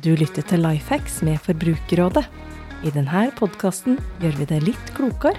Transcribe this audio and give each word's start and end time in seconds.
Du 0.00 0.14
lytter 0.16 0.40
til 0.48 0.62
Lifehacks 0.64 1.18
med 1.20 1.36
Forbrukerrådet. 1.44 2.22
I 2.80 2.90
denne 2.94 3.26
podkasten 3.36 3.98
gjør 4.22 4.38
vi 4.38 4.44
det 4.48 4.60
litt 4.64 4.92
klokere 4.96 5.36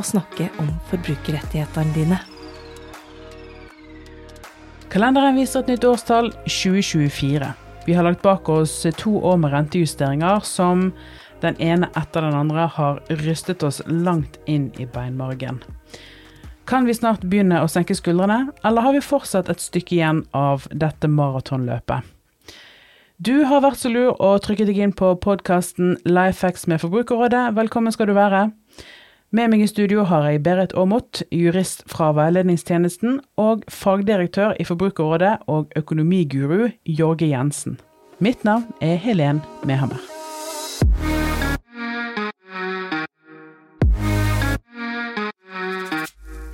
snakke 0.00 0.46
om 0.62 0.70
forbrukerrettighetene 0.88 1.92
dine. 1.92 2.16
Kalenderen 4.88 5.36
viser 5.36 5.60
et 5.60 5.68
nytt 5.74 5.84
årstall 5.84 6.30
2024. 6.46 7.50
Vi 7.84 7.96
har 7.98 8.06
lagt 8.06 8.22
bak 8.24 8.48
oss 8.48 8.78
to 8.96 9.12
år 9.20 9.36
med 9.42 9.52
rentejusteringer 9.52 10.46
som 10.48 10.86
den 11.44 11.60
ene 11.60 11.90
etter 11.92 12.24
den 12.24 12.38
andre 12.38 12.70
har 12.72 13.02
rystet 13.20 13.60
oss 13.68 13.82
langt 13.84 14.38
inn 14.48 14.70
i 14.80 14.86
beinmargen. 14.88 15.60
Kan 16.64 16.88
vi 16.88 16.96
snart 16.96 17.28
begynne 17.28 17.60
å 17.60 17.68
senke 17.68 17.92
skuldrene, 17.98 18.46
eller 18.64 18.88
har 18.88 18.96
vi 18.96 19.04
fortsatt 19.04 19.52
et 19.52 19.60
stykke 19.60 19.98
igjen 19.98 20.24
av 20.32 20.64
dette 20.72 21.10
maratonløpet? 21.10 22.08
Du 23.20 23.42
har 23.44 23.60
vært 23.60 23.76
så 23.76 23.90
lur 23.92 24.14
og 24.16 24.38
trykket 24.40 24.70
deg 24.70 24.78
inn 24.80 24.92
på 24.96 25.10
podkasten 25.20 25.98
Lifehacks 26.08 26.62
med 26.72 26.80
Forbrukerrådet. 26.80 27.50
Velkommen 27.52 27.92
skal 27.92 28.08
du 28.08 28.14
være. 28.16 28.46
Med 29.36 29.50
meg 29.52 29.60
i 29.60 29.66
studio 29.68 30.06
har 30.08 30.24
jeg 30.24 30.40
Berit 30.46 30.72
Aamodt, 30.72 31.20
jurist 31.28 31.84
fra 31.92 32.14
Veiledningstjenesten, 32.16 33.18
og 33.36 33.66
fagdirektør 33.68 34.56
i 34.56 34.64
Forbrukerrådet 34.64 35.34
og 35.52 35.68
økonomiguru 35.76 36.70
Jorge 36.88 37.28
Jensen. 37.34 37.76
Mitt 38.24 38.40
navn 38.48 38.64
er 38.80 38.96
Helen 38.96 39.44
Mehammer. 39.68 40.09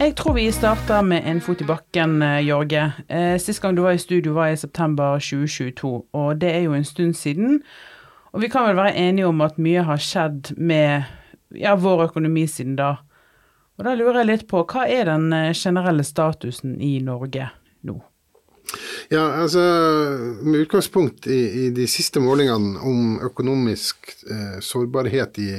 Jeg 0.06 0.14
tror 0.14 0.36
vi 0.36 0.44
starter 0.54 1.02
med 1.02 1.24
en 1.26 1.40
fot 1.42 1.58
i 1.60 1.64
bakken, 1.66 2.20
eh, 2.22 2.44
Jorge. 2.46 2.92
Eh, 3.08 3.40
sist 3.42 3.58
gang 3.58 3.74
du 3.74 3.82
var 3.82 3.96
i 3.96 3.98
studio 3.98 4.36
var 4.36 4.52
i 4.52 4.56
september 4.56 5.18
2022, 5.18 6.04
og 6.14 6.38
det 6.38 6.50
er 6.52 6.60
jo 6.62 6.76
en 6.76 6.84
stund 6.84 7.16
siden. 7.18 7.56
Og 8.30 8.40
vi 8.40 8.48
kan 8.48 8.68
vel 8.68 8.76
være 8.76 8.94
enige 8.94 9.26
om 9.26 9.40
at 9.40 9.58
mye 9.58 9.82
har 9.82 9.98
skjedd 9.98 10.52
med 10.56 11.08
ja, 11.50 11.74
vår 11.74 12.04
økonomi 12.04 12.46
siden 12.46 12.76
da. 12.78 12.92
Og 13.78 13.84
da 13.88 13.96
lurer 13.98 14.20
jeg 14.20 14.28
litt 14.30 14.46
på, 14.46 14.62
hva 14.62 14.86
er 14.86 15.10
den 15.10 15.32
eh, 15.32 15.50
generelle 15.58 16.06
statusen 16.06 16.78
i 16.78 17.00
Norge 17.02 17.50
nå? 17.82 17.98
Ja, 19.10 19.42
altså 19.42 19.58
Med 20.42 20.68
utgangspunkt 20.68 21.26
i, 21.26 21.66
i 21.66 21.70
de 21.74 21.88
siste 21.90 22.22
målingene 22.22 22.78
om 22.78 23.18
økonomisk 23.26 24.14
eh, 24.30 24.60
sårbarhet 24.62 25.42
i 25.42 25.50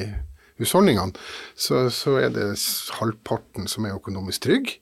husholdningene, 0.60 1.16
så, 1.56 1.88
så, 1.94 2.18
er 2.22 2.34
det 2.36 2.50
halvparten 3.00 3.70
som 3.72 3.88
er 3.88 3.98
økonomisk 3.98 4.48
trygg. 4.48 4.78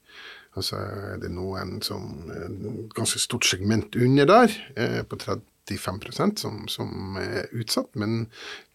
Og 0.56 0.64
så 0.64 0.80
er 0.80 1.20
det 1.20 1.34
noen 1.36 1.82
som 1.84 2.30
et 2.32 2.94
ganske 2.96 3.20
stort 3.20 3.48
segment 3.48 3.96
under 4.00 4.30
der, 4.30 4.54
eh, 4.80 5.02
på 5.04 5.20
35% 5.20 6.40
som, 6.40 6.62
som 6.72 7.18
er 7.20 7.50
utsatt, 7.52 7.90
men 8.00 8.30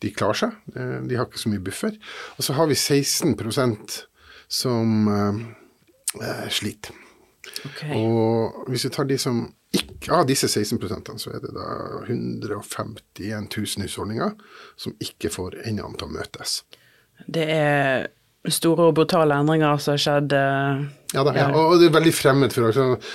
de 0.04 0.12
klarer 0.12 0.42
seg. 0.42 0.58
Eh, 0.76 0.98
de 1.08 1.16
har 1.16 1.28
ikke 1.28 1.40
så 1.40 1.52
mye 1.52 1.64
buffer. 1.64 1.96
Og 2.36 2.44
så 2.44 2.58
har 2.58 2.68
vi 2.68 2.76
16% 2.76 4.02
som 4.50 5.08
eh, 5.14 6.44
sliter. 6.52 7.00
Okay. 7.64 7.96
Og 7.96 8.68
hvis 8.68 8.84
vi 8.84 8.92
tar 8.92 9.08
de 9.08 9.16
som 9.18 9.48
ikke 9.70 10.10
Av 10.16 10.24
disse 10.26 10.48
16% 10.50 11.12
så 11.22 11.30
er 11.30 11.42
det 11.44 11.52
da 11.54 11.66
151 12.02 13.46
000 13.46 13.84
husholdninger 13.86 14.32
som 14.80 14.96
ikke 14.98 15.30
får 15.30 15.60
endene 15.62 15.94
til 15.94 16.08
å 16.08 16.14
møtes. 16.16 16.62
Det 17.26 17.44
er 17.52 18.08
store 18.48 18.88
og 18.88 18.96
brutale 18.96 19.36
endringer 19.40 19.80
som 19.82 19.94
har 19.94 20.02
skjedd. 20.02 20.34
Eh, 20.36 20.82
ja, 21.12 21.24
da, 21.26 21.34
ja, 21.36 21.48
og 21.52 21.76
det 21.80 21.90
er 21.90 21.96
veldig 21.98 22.14
fremmed 22.16 22.54
for 22.54 22.70
oss. 22.70 23.12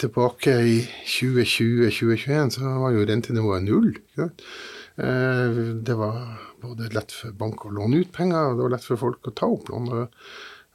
Tilbake 0.00 0.56
i 0.62 0.76
2020-2021 1.16 2.56
så 2.56 2.74
var 2.84 2.94
jo 2.94 3.06
rentenivået 3.08 3.66
null. 3.66 3.92
Eh, 4.16 5.62
det 5.86 5.96
var 5.98 6.20
både 6.62 6.90
lett 6.94 7.12
for 7.12 7.36
bank 7.36 7.66
å 7.66 7.74
låne 7.76 8.02
ut 8.02 8.12
penger, 8.14 8.52
og 8.52 8.58
det 8.58 8.68
var 8.68 8.76
lett 8.76 8.88
for 8.88 9.02
folk 9.02 9.28
å 9.28 9.34
ta 9.36 9.50
opp 9.50 9.72
lån. 9.72 9.92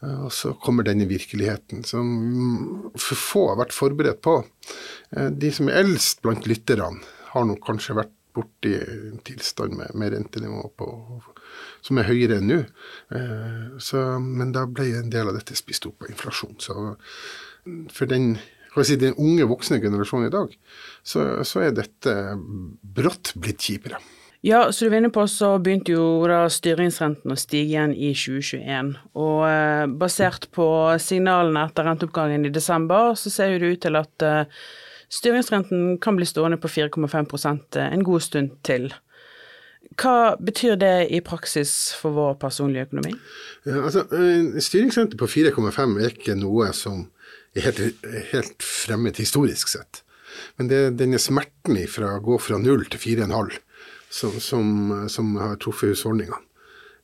Og 0.02 0.32
så 0.34 0.56
kommer 0.58 0.86
denne 0.86 1.06
virkeligheten 1.06 1.84
som 1.86 2.08
for 2.98 3.20
få 3.22 3.44
har 3.52 3.60
vært 3.60 3.76
forberedt 3.76 4.24
på. 4.26 4.40
De 5.14 5.52
som 5.54 5.70
er 5.70 5.84
eldst 5.84 6.24
blant 6.26 6.48
lytterne, 6.50 7.04
har 7.32 7.46
nok 7.46 7.62
kanskje 7.68 8.00
vært 8.00 8.16
borti 8.34 8.74
en 8.80 9.20
tilstand 9.28 9.76
med, 9.78 9.94
med 9.94 10.16
rentenivå 10.16 10.64
på, 10.80 10.88
som 11.86 12.00
er 12.00 12.10
høyere 12.10 12.40
enn 12.40 12.50
nå. 12.52 12.62
Eh, 13.18 14.00
men 14.22 14.56
da 14.56 14.66
ble 14.70 14.90
en 15.00 15.12
del 15.14 15.32
av 15.32 15.38
dette 15.38 15.58
spist 15.60 15.88
opp 15.90 16.06
av 16.06 16.14
inflasjon. 16.14 16.58
Så 16.62 16.78
for 17.94 18.10
den, 18.10 18.36
si, 18.82 18.98
den 19.02 19.18
unge, 19.18 19.50
voksne 19.50 19.82
generasjonen 19.84 20.32
i 20.32 20.34
dag, 20.34 20.56
så, 21.04 21.28
så 21.48 21.68
er 21.68 21.78
dette 21.78 22.16
brått 22.82 23.36
blitt 23.40 23.62
kjipere. 23.68 24.02
Ja, 24.42 24.72
så 24.72 24.86
du 24.86 24.90
var 24.90 24.98
inne 24.98 25.12
på, 25.14 25.22
så 25.30 25.52
begynte 25.62 25.94
jo 25.94 26.06
da 26.26 26.48
styringsrenten 26.50 27.30
å 27.30 27.38
stige 27.38 27.76
igjen 27.76 27.92
i 27.94 28.10
2021. 28.18 28.96
Og 29.22 29.44
eh, 29.46 29.84
basert 30.02 30.48
på 30.56 30.66
signalene 30.98 31.68
etter 31.68 31.86
renteoppgangen 31.86 32.48
i 32.50 32.54
desember, 32.54 33.14
så 33.14 33.30
ser 33.30 33.54
jo 33.54 33.60
det 33.62 33.70
ut 33.76 33.84
til 33.86 34.00
at 34.02 34.26
eh, 34.26 34.64
styringsrenten 35.14 36.00
kan 36.02 36.18
bli 36.18 36.26
stående 36.26 36.58
på 36.58 36.72
4,5 36.74 37.46
eh, 37.78 37.86
en 37.86 38.08
god 38.08 38.26
stund 38.26 38.58
til. 38.66 38.90
Hva 40.00 40.36
betyr 40.40 40.78
det 40.80 41.10
i 41.12 41.20
praksis 41.26 41.92
for 42.00 42.16
vår 42.16 42.38
personlige 42.40 42.88
økonomi? 42.88 43.12
Ja, 43.68 43.82
altså, 43.84 44.06
styringsrente 44.64 45.20
på 45.20 45.28
4,5 45.28 45.98
er 46.00 46.14
ikke 46.14 46.38
noe 46.40 46.72
som 46.76 47.10
er 47.56 47.68
helt, 47.68 48.08
helt 48.32 48.64
fremmed 48.64 49.20
historisk 49.20 49.74
sett. 49.74 50.04
Men 50.58 50.70
det 50.72 50.80
er 50.80 50.96
denne 50.96 51.20
smerten 51.20 51.80
fra 51.92 52.16
å 52.16 52.24
gå 52.24 52.38
fra 52.42 52.60
0 52.62 52.88
til 52.94 53.04
4,5 53.20 53.60
som, 54.12 54.40
som, 54.44 54.72
som, 55.12 55.36
har 55.40 55.60
truffet 55.62 55.94
husholdningene. 55.94 56.40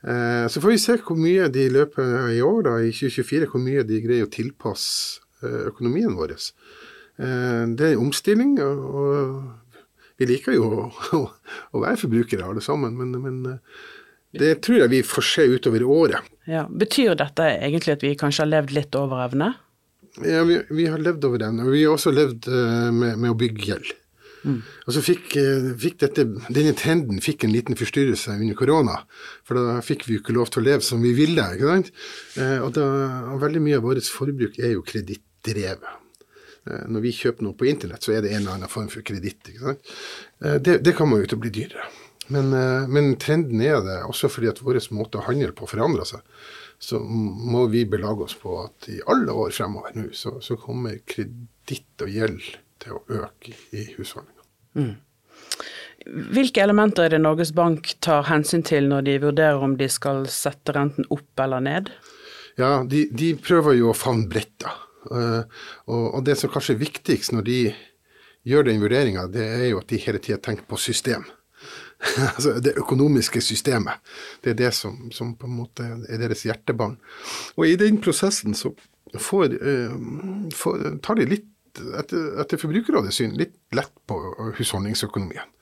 Eh, 0.07 0.47
så 0.51 0.61
får 0.61 0.73
vi 0.73 0.81
se 0.81 0.97
hvor 1.01 1.19
mye 1.19 1.47
de 1.51 1.67
av 1.81 2.31
i 2.31 2.41
år, 2.43 2.59
da, 2.67 2.75
i 2.83 2.91
2024, 2.91 3.49
hvor 3.51 3.63
mye 3.63 3.85
de 3.87 4.01
greier 4.03 4.27
å 4.27 4.31
tilpasse 4.31 5.23
eh, 5.41 5.67
økonomien 5.71 6.15
vår. 6.17 6.35
Eh, 6.35 7.63
det 7.79 7.93
er 7.93 8.01
omstilling, 8.01 8.57
og 8.61 9.66
vi 10.17 10.28
liker 10.31 10.57
jo 10.57 10.67
å, 10.67 10.88
å, 11.17 11.22
å 11.78 11.83
være 11.83 12.01
forbrukere 12.01 12.47
alle 12.47 12.63
sammen, 12.63 12.97
men, 12.97 13.13
men, 13.22 13.38
eh, 13.53 13.85
det 14.38 14.57
tror 14.66 14.83
jeg 14.83 14.91
vi 14.91 15.03
får 15.05 15.25
se 15.25 15.45
utover 15.50 15.85
året. 15.88 16.25
Ja. 16.50 16.66
Betyr 16.67 17.16
dette 17.17 17.45
egentlig 17.55 17.97
at 17.97 18.03
vi 18.05 18.17
kanskje 18.19 18.44
har 18.45 18.51
levd 18.51 18.73
litt 18.75 18.97
over 19.00 19.23
evne? 19.23 19.53
Ja, 20.25 20.44
vi, 20.47 20.59
vi 20.73 20.88
har 20.89 21.01
levd 21.01 21.25
over 21.29 21.45
evne. 21.47 21.66
Og 21.66 21.73
vi 21.73 21.85
har 21.85 21.95
også 21.95 22.11
levd 22.13 22.50
uh, 22.51 22.89
med, 22.94 23.16
med, 23.16 23.31
å 23.31 23.38
bygge 23.39 23.69
gjeld. 23.69 23.94
Mm. 24.47 24.59
Og 24.85 24.94
så 24.94 25.03
fikk, 25.06 25.31
uh, 25.39 25.69
fikk 25.79 26.00
dette, 26.03 26.25
Denne 26.53 26.75
trenden 26.77 27.23
fikk 27.23 27.47
en 27.47 27.53
liten 27.56 27.79
forstyrrelse 27.79 28.35
under 28.35 28.57
korona. 28.59 29.00
For 29.47 29.57
da 29.57 29.79
fikk 29.85 30.06
vi 30.07 30.17
jo 30.17 30.23
ikke 30.23 30.35
lov 30.38 30.51
til 30.53 30.63
å 30.63 30.67
leve 30.67 30.85
som 30.85 31.01
vi 31.06 31.16
ville. 31.17 31.47
ikke 31.56 31.72
sant? 31.72 31.94
Og, 32.66 32.69
da, 32.77 32.89
og 33.31 33.41
veldig 33.45 33.63
mye 33.63 33.79
av 33.79 33.88
vårt 33.88 34.11
forbruk 34.11 34.59
er 34.59 34.75
jo 34.75 34.85
kredittdrevet. 34.85 36.03
Eh, 36.67 36.83
når 36.91 37.05
vi 37.05 37.13
kjøper 37.16 37.47
noe 37.47 37.57
på 37.57 37.69
internett, 37.69 38.03
så 38.03 38.16
er 38.16 38.25
det 38.25 38.33
en 38.33 38.44
eller 38.44 38.57
annen 38.57 38.72
form 38.72 38.89
for 38.91 39.05
kreditt. 39.07 39.50
Eh, 39.53 40.57
det, 40.59 40.79
det, 40.83 40.94
kan 40.97 41.09
man 41.09 41.23
jo 41.23 41.31
til 41.31 41.39
å 41.39 41.44
bli 41.45 41.53
dyrere. 41.55 41.88
Men, 42.33 42.51
eh, 42.53 42.88
men, 42.91 43.13
trenden 43.22 43.63
er 43.63 43.81
det, 43.85 44.01
også 44.09 44.29
fordi 44.31 44.51
at 44.51 44.61
vår 44.63 44.81
måte 44.95 45.22
å 45.22 45.27
handle 45.27 45.53
på 45.56 45.69
forandrer 45.69 46.07
seg. 46.09 46.39
Så 46.79 47.00
må 47.01 47.66
vi 47.73 47.88
belage 47.89 48.27
oss 48.27 48.38
på 48.38 48.59
at 48.61 48.89
i 48.94 49.00
alle 49.09 49.33
år 49.33 49.53
fremover 49.56 49.95
nå, 49.97 50.09
så, 50.13 50.38
så 50.44 50.59
kommer 50.61 51.00
kreditt 51.09 52.06
og 52.06 52.11
gjeld 52.13 52.44
til 52.83 52.97
å 53.00 53.03
øke 53.23 53.56
i 53.73 53.88
husholdningene. 53.95 54.35
Mm. 54.77 54.95
Hvilke 56.35 56.61
elementer 56.63 57.07
er 57.07 57.16
det 57.16 57.23
Norges 57.23 57.50
Bank 57.56 57.89
tar 58.06 58.27
hensyn 58.29 58.61
til 58.63 58.85
når 58.91 59.07
de 59.07 59.16
vurderer 59.25 59.63
om 59.63 59.73
de 59.79 59.88
skal 59.91 60.27
sette 60.31 60.75
renten 60.75 61.07
opp 61.11 61.41
eller 61.41 61.63
ned? 61.66 61.89
Ja, 62.57 62.83
de, 62.88 63.07
de 63.13 63.33
prøver 63.41 63.75
jo 63.77 63.91
å 63.91 63.97
favne 63.97 64.29
bredt, 64.29 64.53
da. 64.63 64.75
Eh, 65.12 65.63
og, 65.94 66.19
det 66.25 66.38
som 66.40 66.51
kanskje 66.53 66.75
er 66.75 66.84
viktigst 66.84 67.34
når 67.35 67.47
de 67.47 67.59
gjør 68.47 68.69
den 68.69 68.83
vurderinga, 68.83 69.27
det 69.31 69.44
er 69.44 69.65
jo 69.71 69.81
at 69.81 69.89
de 69.92 70.00
hele 70.01 70.21
tida 70.24 70.39
tenker 70.44 70.68
på 70.68 70.80
system. 70.80 71.25
altså 72.36 72.57
det 72.62 72.77
økonomiske 72.77 73.42
systemet. 73.42 74.00
Det 74.44 74.54
er 74.54 74.62
det 74.62 74.71
som, 74.75 75.09
som, 75.12 75.33
på 75.36 75.50
en 75.50 75.57
måte 75.57 75.88
er 76.07 76.21
deres 76.21 76.45
hjertebarn. 76.45 76.98
Og 77.57 77.68
i 77.68 77.75
den 77.80 78.00
prosessen 78.04 78.56
så 78.57 78.74
får, 79.18 79.57
uh, 79.57 79.94
får, 80.54 80.88
tar 81.04 81.19
de 81.19 81.30
litt, 81.33 81.51
etter, 81.77 82.33
etter 82.42 82.62
Forbrukerrådets 82.62 83.21
syn, 83.21 83.38
litt 83.38 83.57
lett 83.75 83.94
på 84.10 84.19
husholdningsøkonomien. 84.60 85.53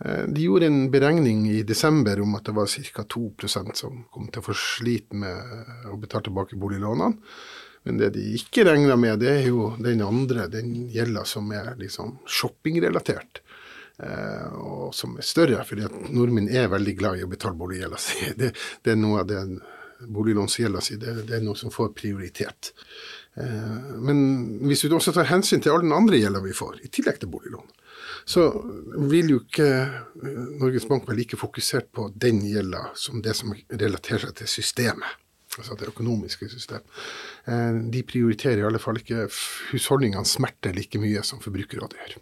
Uh, 0.00 0.24
de 0.32 0.48
gjorde 0.48 0.70
en 0.70 0.82
beregning 0.92 1.44
i 1.52 1.60
desember 1.68 2.22
om 2.24 2.38
at 2.40 2.48
det 2.48 2.56
var 2.56 2.70
ca. 2.72 3.04
2% 3.04 3.82
som 3.84 4.04
kom 4.12 4.30
til 4.32 4.42
å 4.42 4.48
få 4.48 4.56
slite 4.56 5.24
med 5.26 5.90
å 5.92 6.00
betale 6.00 6.30
tilbake 6.30 6.60
boliglånene. 6.60 7.20
Men 7.88 8.00
det 8.00 8.10
de 8.16 8.24
ikke 8.36 8.64
regner 8.68 8.98
med, 9.00 9.22
det 9.22 9.30
er 9.38 9.46
jo 9.48 9.70
den 9.80 10.02
andre, 10.04 10.48
den 10.52 10.88
gjelda 10.92 11.24
som 11.28 11.48
er 11.56 11.72
liksom 11.80 12.18
shoppingrelatert. 12.28 13.40
Eh, 14.02 14.52
og 14.56 14.94
som 14.96 15.16
er 15.18 15.26
større, 15.26 15.64
fordi 15.68 15.84
at 15.88 15.96
nordmenn 16.12 16.48
er 16.48 16.70
veldig 16.72 16.96
glad 16.96 17.20
i 17.20 17.24
å 17.24 17.30
betale 17.30 17.58
boliggjelda 17.60 18.00
si. 18.00 18.32
Det, 18.40 18.52
det, 18.84 18.94
er 18.94 19.00
noe 19.00 19.24
av 19.24 19.30
den 19.30 19.58
boliglånsgjelda 20.00 20.80
si, 20.80 20.96
det, 20.96 21.12
det, 21.28 21.34
er 21.36 21.44
noe 21.44 21.58
som 21.58 21.72
får 21.72 21.92
prioritet. 21.96 22.72
Eh, 23.40 23.96
men 24.00 24.22
hvis 24.68 24.86
vi 24.86 24.92
også 24.96 25.12
tar 25.16 25.28
hensyn 25.32 25.60
til 25.60 25.74
all 25.74 25.84
den 25.84 25.96
andre 25.96 26.20
gjelda 26.20 26.40
vi 26.44 26.56
får, 26.56 26.80
i 26.84 26.92
tillegg 26.92 27.20
til 27.20 27.32
boliglån, 27.32 27.68
så 28.28 28.46
vil 29.10 29.34
jo 29.34 29.42
ikke 29.42 29.68
eh, 29.68 30.44
Norges 30.60 30.88
Bank 30.88 31.08
være 31.08 31.20
like 31.20 31.40
fokusert 31.40 31.90
på 31.96 32.08
den 32.12 32.40
gjelda 32.48 32.90
som 32.96 33.20
det 33.24 33.36
som 33.36 33.52
relaterer 33.68 34.28
seg 34.28 34.38
til 34.40 34.52
systemet. 34.58 35.20
Altså 35.60 35.76
det 35.78 35.90
økonomiske 35.92 36.50
system. 36.50 36.82
Eh, 37.46 37.78
de 37.94 38.02
prioriterer 38.08 38.64
i 38.64 38.66
alle 38.66 38.82
fall 38.82 39.00
ikke 39.00 39.28
husholdningene 39.70 40.28
smerte 40.28 40.74
like 40.76 41.00
mye 41.00 41.22
som 41.26 41.42
Forbrukerrådet 41.44 42.00
gjør. 42.00 42.18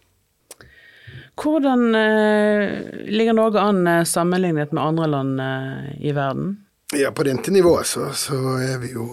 Hvordan 1.38 1.94
eh, 1.94 2.78
ligger 3.06 3.38
Norge 3.38 3.62
an 3.62 3.84
eh, 3.86 4.06
sammenlignet 4.08 4.74
med 4.74 4.82
andre 4.84 5.12
land 5.16 5.44
i 6.02 6.12
verden? 6.12 6.56
Ja, 6.96 7.10
På 7.12 7.22
rentenivået 7.22 7.86
så, 7.86 8.12
så, 8.16 8.34
er 8.64 8.78
vi 8.80 8.94
jo 8.94 9.10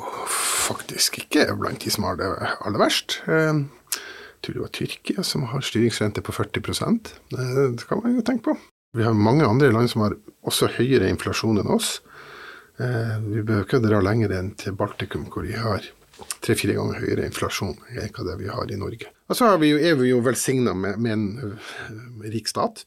faktisk 0.68 1.18
ikke 1.20 1.50
blant 1.60 1.84
de 1.84 1.92
som 1.92 2.06
har 2.08 2.16
det 2.16 2.30
aller 2.64 2.80
verst. 2.80 3.20
Eh, 3.28 3.52
jeg 3.52 4.46
tror 4.48 4.56
det 4.56 4.64
var 4.64 4.72
Tyrkia 4.78 5.26
som 5.28 5.44
har 5.52 5.66
styringsrente 5.66 6.22
på 6.22 6.32
40% 6.32 7.12
Det 7.34 7.88
kan 7.90 8.00
man 8.04 8.16
jo 8.16 8.24
tenke 8.24 8.44
på. 8.48 8.56
Vi 8.96 9.04
har 9.04 9.14
mange 9.14 9.44
andre 9.44 9.74
land 9.74 9.90
som 9.92 10.06
har 10.06 10.16
også 10.48 10.70
høyere 10.78 11.10
inflasjon 11.12 11.60
enn 11.60 11.74
oss. 11.76 12.00
Eh, 12.78 13.20
vi 13.24 13.44
behøver 13.44 13.64
ikke 13.64 13.84
dra 13.84 14.02
lenger 14.04 14.34
enn 14.36 14.52
til 14.60 14.76
Baltikum, 14.76 15.30
hvor 15.32 15.48
de 15.48 15.56
har 15.56 15.86
tre-fire 16.44 16.76
ganger 16.76 17.00
høyere 17.04 17.28
inflasjon 17.30 17.76
enn 17.96 18.12
hva 18.16 18.26
det 18.28 18.36
vi 18.42 18.50
har 18.52 18.72
i 18.72 18.80
Norge. 18.80 19.12
Og 19.32 19.40
så 19.40 19.54
vi 19.62 19.72
jo, 19.72 19.80
er 19.80 19.96
vi 20.00 20.12
jo 20.12 20.22
velsigna 20.24 20.76
med, 20.78 21.00
med, 21.02 21.16
en 21.16 21.56
uh, 21.56 22.26
rik 22.32 22.52
stat 22.52 22.84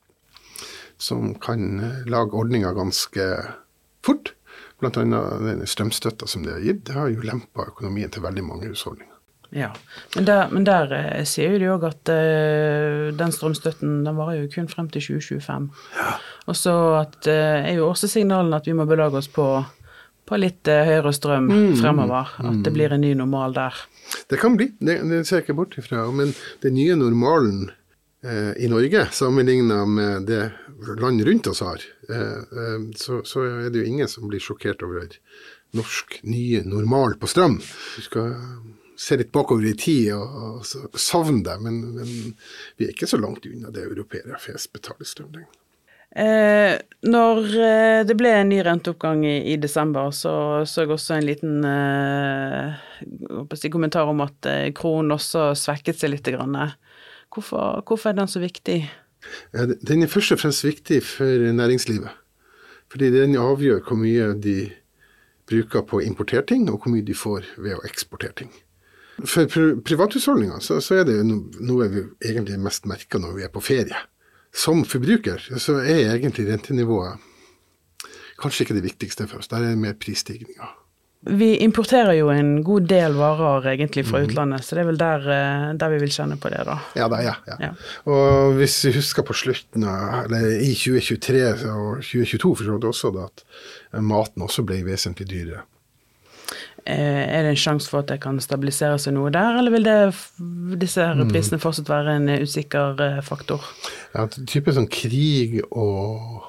som 1.00 1.32
kan 1.40 1.80
lage 2.10 2.36
ordninger 2.36 2.74
ganske 2.76 3.28
fort. 4.04 4.34
Annet 4.78 4.98
den 5.42 5.66
strømstøtta 5.66 6.28
som 6.30 6.44
det 6.44 6.54
har 6.54 6.62
gitt, 6.62 6.84
det 6.86 6.94
har 6.94 7.08
jo 7.10 7.24
lempa 7.26 7.66
økonomien 7.72 8.12
til 8.14 8.22
veldig 8.22 8.44
mange 8.46 8.68
husholdninger. 8.70 9.14
Ja, 9.50 9.70
Men 10.14 10.26
der, 10.28 10.50
men 10.52 10.64
der 10.66 10.90
eh, 10.92 11.24
sier 11.24 11.54
jo 11.54 11.58
de 11.62 11.68
òg 11.72 11.84
at 11.88 12.10
uh, 12.12 13.08
den 13.16 13.32
strømstøtten 13.32 14.02
den 14.04 14.18
varer 14.18 14.42
jo 14.42 14.50
kun 14.52 14.68
frem 14.68 14.90
til 14.92 15.06
2025. 15.06 15.70
Ja. 15.96 16.10
Og 16.46 16.56
så 16.56 16.74
uh, 17.00 17.30
er 17.32 17.72
jo 17.78 17.88
også 17.88 18.10
signalene 18.12 18.60
at 18.60 18.68
vi 18.68 18.76
må 18.76 18.84
belage 18.84 19.16
oss 19.16 19.30
på 19.32 19.46
på 20.28 20.38
litt 20.38 20.68
eh, 20.68 20.84
høyere 20.86 21.12
strøm 21.16 21.48
mm, 21.48 21.74
fremover. 21.80 22.36
At 22.44 22.62
det 22.66 22.74
blir 22.74 22.94
en 22.94 23.04
ny 23.04 23.14
normal 23.18 23.56
der. 23.56 23.82
Det 24.28 24.38
kan 24.40 24.56
bli, 24.58 24.70
det, 24.78 25.00
det 25.08 25.24
ser 25.26 25.40
jeg 25.40 25.48
ikke 25.48 25.58
bort 25.62 25.76
ifra. 25.80 26.06
Men 26.14 26.34
den 26.64 26.76
nye 26.76 26.96
normalen 27.00 27.70
eh, 28.22 28.52
i 28.64 28.70
Norge, 28.70 29.08
sammenligna 29.12 29.84
med 29.88 30.28
det 30.28 30.42
land 31.00 31.24
rundt 31.26 31.46
oss 31.46 31.60
har, 31.60 31.84
eh, 32.08 32.38
eh, 32.38 32.80
så, 32.96 33.22
så, 33.24 33.44
er 33.44 33.70
det 33.70 33.82
jo 33.82 33.92
ingen 33.92 34.08
som 34.08 34.28
blir 34.28 34.42
sjokkert 34.42 34.82
over 34.86 35.08
norsk 35.76 36.20
nye 36.24 36.62
normal 36.64 37.18
på 37.20 37.28
strøm. 37.28 37.58
Du 37.96 38.02
skal 38.04 38.34
se 38.98 39.18
litt 39.18 39.32
bakover 39.32 39.66
i 39.68 39.76
tid 39.78 40.12
og, 40.16 40.64
og 40.64 40.98
savne 40.98 41.44
det, 41.46 41.56
men, 41.62 41.80
men, 41.94 42.34
vi 42.76 42.86
er 42.86 42.94
ikke 42.94 43.10
så 43.10 43.20
langt 43.20 43.46
unna 43.46 43.70
det 43.74 43.86
europeere 43.86 44.40
flest 44.42 44.72
betaler 44.74 45.06
strøm 45.06 45.32
lenger. 45.36 45.54
Eh, 46.18 46.74
når 47.06 47.44
eh, 47.62 48.00
det 48.02 48.16
ble 48.18 48.32
en 48.34 48.48
ny 48.50 48.58
renteoppgang 48.66 49.20
i, 49.22 49.36
i 49.52 49.58
desember, 49.60 50.10
så 50.10 50.64
så 50.66 50.82
jeg 50.82 50.90
også 50.90 51.14
en 51.14 51.28
liten 51.28 51.60
eh, 51.68 53.68
kommentar 53.70 54.10
om 54.10 54.24
at 54.24 54.48
eh, 54.50 54.72
kronen 54.74 55.14
også 55.14 55.52
svekket 55.54 56.00
seg 56.00 56.16
litt. 56.16 56.26
Hvorfor, 56.26 57.84
hvorfor, 57.86 58.10
er 58.10 58.18
den 58.18 58.30
så 58.30 58.42
viktig? 58.42 58.80
Den 59.54 60.02
er 60.02 60.10
først 60.10 60.34
og 60.34 60.42
fremst 60.42 60.66
viktig 60.66 60.98
for 61.06 61.46
næringslivet. 61.54 62.10
Fordi 62.90 63.12
den 63.14 63.38
avgjør 63.38 63.84
hvor 63.86 64.00
mye 64.00 64.32
de 64.34 64.58
bruker 65.48 65.86
på 65.86 66.00
å 66.00 66.04
importere 66.04 66.42
ting, 66.42 66.66
og 66.66 66.82
hvor 66.82 66.96
mye 66.96 67.06
de 67.06 67.14
får 67.14 67.46
ved 67.62 67.78
å 67.78 67.86
eksportere 67.86 68.34
ting. 68.42 68.50
For 69.22 69.46
privathusholdninger 69.86 70.58
så, 70.62 70.82
så 70.82 71.00
er 71.00 71.06
det 71.06 71.22
noe 71.26 71.90
vi 71.92 72.08
egentlig 72.26 72.58
mest 72.62 72.90
merker 72.90 73.22
når 73.22 73.38
vi 73.38 73.46
er 73.46 73.54
på 73.54 73.62
ferie 73.62 74.06
som 74.54 74.84
forbruker 74.88 75.42
så 75.60 75.78
er 75.82 76.14
egentlig 76.16 76.48
rentenivået 76.48 77.24
kanskje 78.38 78.64
ikke 78.64 78.76
det 78.78 78.86
viktigste 78.86 79.26
for 79.28 79.42
oss. 79.42 79.50
Der 79.50 79.62
er 79.62 79.72
det 79.72 79.80
mer 79.82 79.96
prisstigninga. 79.98 80.70
Vi 81.28 81.56
importerer 81.64 82.14
jo 82.14 82.28
en 82.30 82.60
god 82.62 82.84
del 82.86 83.16
varer 83.18 83.72
egentlig 83.72 84.04
fra 84.06 84.20
mm. 84.20 84.28
utlandet, 84.28 84.64
så 84.64 84.76
det 84.76 84.84
er 84.84 84.86
vel 84.86 85.00
der, 85.00 85.24
eh, 85.34 85.64
der, 85.74 85.90
vi 85.90 85.98
vil 86.04 86.12
kjenne 86.14 86.36
på 86.38 86.52
det, 86.52 86.60
da. 86.68 86.76
Ja, 86.94 87.08
det, 87.10 87.18
ja, 87.26 87.32
ja. 87.48 87.56
ja. 87.64 87.70
Og 88.06 88.54
hvis 88.60 88.76
vi 88.86 88.92
husker 89.00 89.26
på 89.26 89.34
slutten 89.34 89.82
av, 89.82 90.28
eller 90.28 90.46
i 90.62 90.70
2023 90.78 91.42
og 91.72 92.04
2022 92.06 92.52
for 92.60 92.62
så 92.62 92.76
vidt 92.76 92.86
også, 92.92 93.10
da, 93.16 93.26
at 93.98 94.06
maten 94.06 94.46
også 94.46 94.62
ble 94.68 94.78
vesentlig 94.86 95.26
dyrere. 95.32 95.66
Eh, 96.84 97.22
er 97.26 97.44
det 97.44 97.52
en 97.52 97.60
sjanse 97.60 97.90
for 97.90 98.02
at 98.02 98.10
det 98.12 98.20
kan 98.22 98.38
stabilisere 98.42 98.98
seg 99.02 99.16
noe 99.16 99.32
der, 99.34 99.58
eller 99.60 99.74
vil 99.74 99.86
det, 99.86 99.96
disse 100.80 101.04
mm. 101.04 101.24
prisene 101.32 101.60
fortsatt 101.62 101.90
være 101.90 102.18
en 102.18 102.30
usikker 102.44 103.02
eh, 103.04 103.18
faktor? 103.24 103.64
Ja, 104.14 104.28
type 104.28 104.74
sånn 104.74 104.88
krig 104.92 105.58
og, 105.68 106.44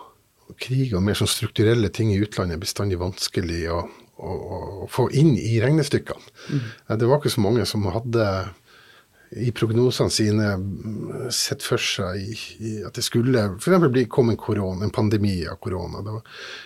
krig 0.62 0.94
og 0.96 1.04
mer 1.06 1.18
sånn 1.20 1.32
strukturelle 1.32 1.92
ting 1.94 2.14
i 2.14 2.22
utlandet 2.22 2.60
er 2.60 2.64
bestandig 2.64 3.02
vanskelig 3.02 3.66
å, 3.74 3.82
å, 4.20 4.38
å 4.86 4.90
få 4.92 5.10
inn 5.18 5.34
i 5.40 5.58
regnestykkene. 5.64 6.34
Mm. 6.50 6.66
Det 7.02 7.10
var 7.10 7.22
ikke 7.22 7.36
så 7.36 7.44
mange 7.44 7.68
som 7.70 7.90
hadde 7.92 8.30
i 9.32 9.52
prognosene 9.54 10.10
sine 10.10 10.48
sett 11.34 11.62
for 11.62 11.82
seg 11.82 12.18
i, 12.18 12.36
i 12.66 12.72
at 12.88 12.96
det 12.98 13.04
skulle 13.06 13.44
f.eks. 13.60 13.68
komme 13.70 14.06
kom 14.10 14.32
en 14.34 14.40
korona, 14.42 14.86
en 14.86 14.94
pandemi 14.94 15.36
av 15.48 15.60
korona. 15.62 16.02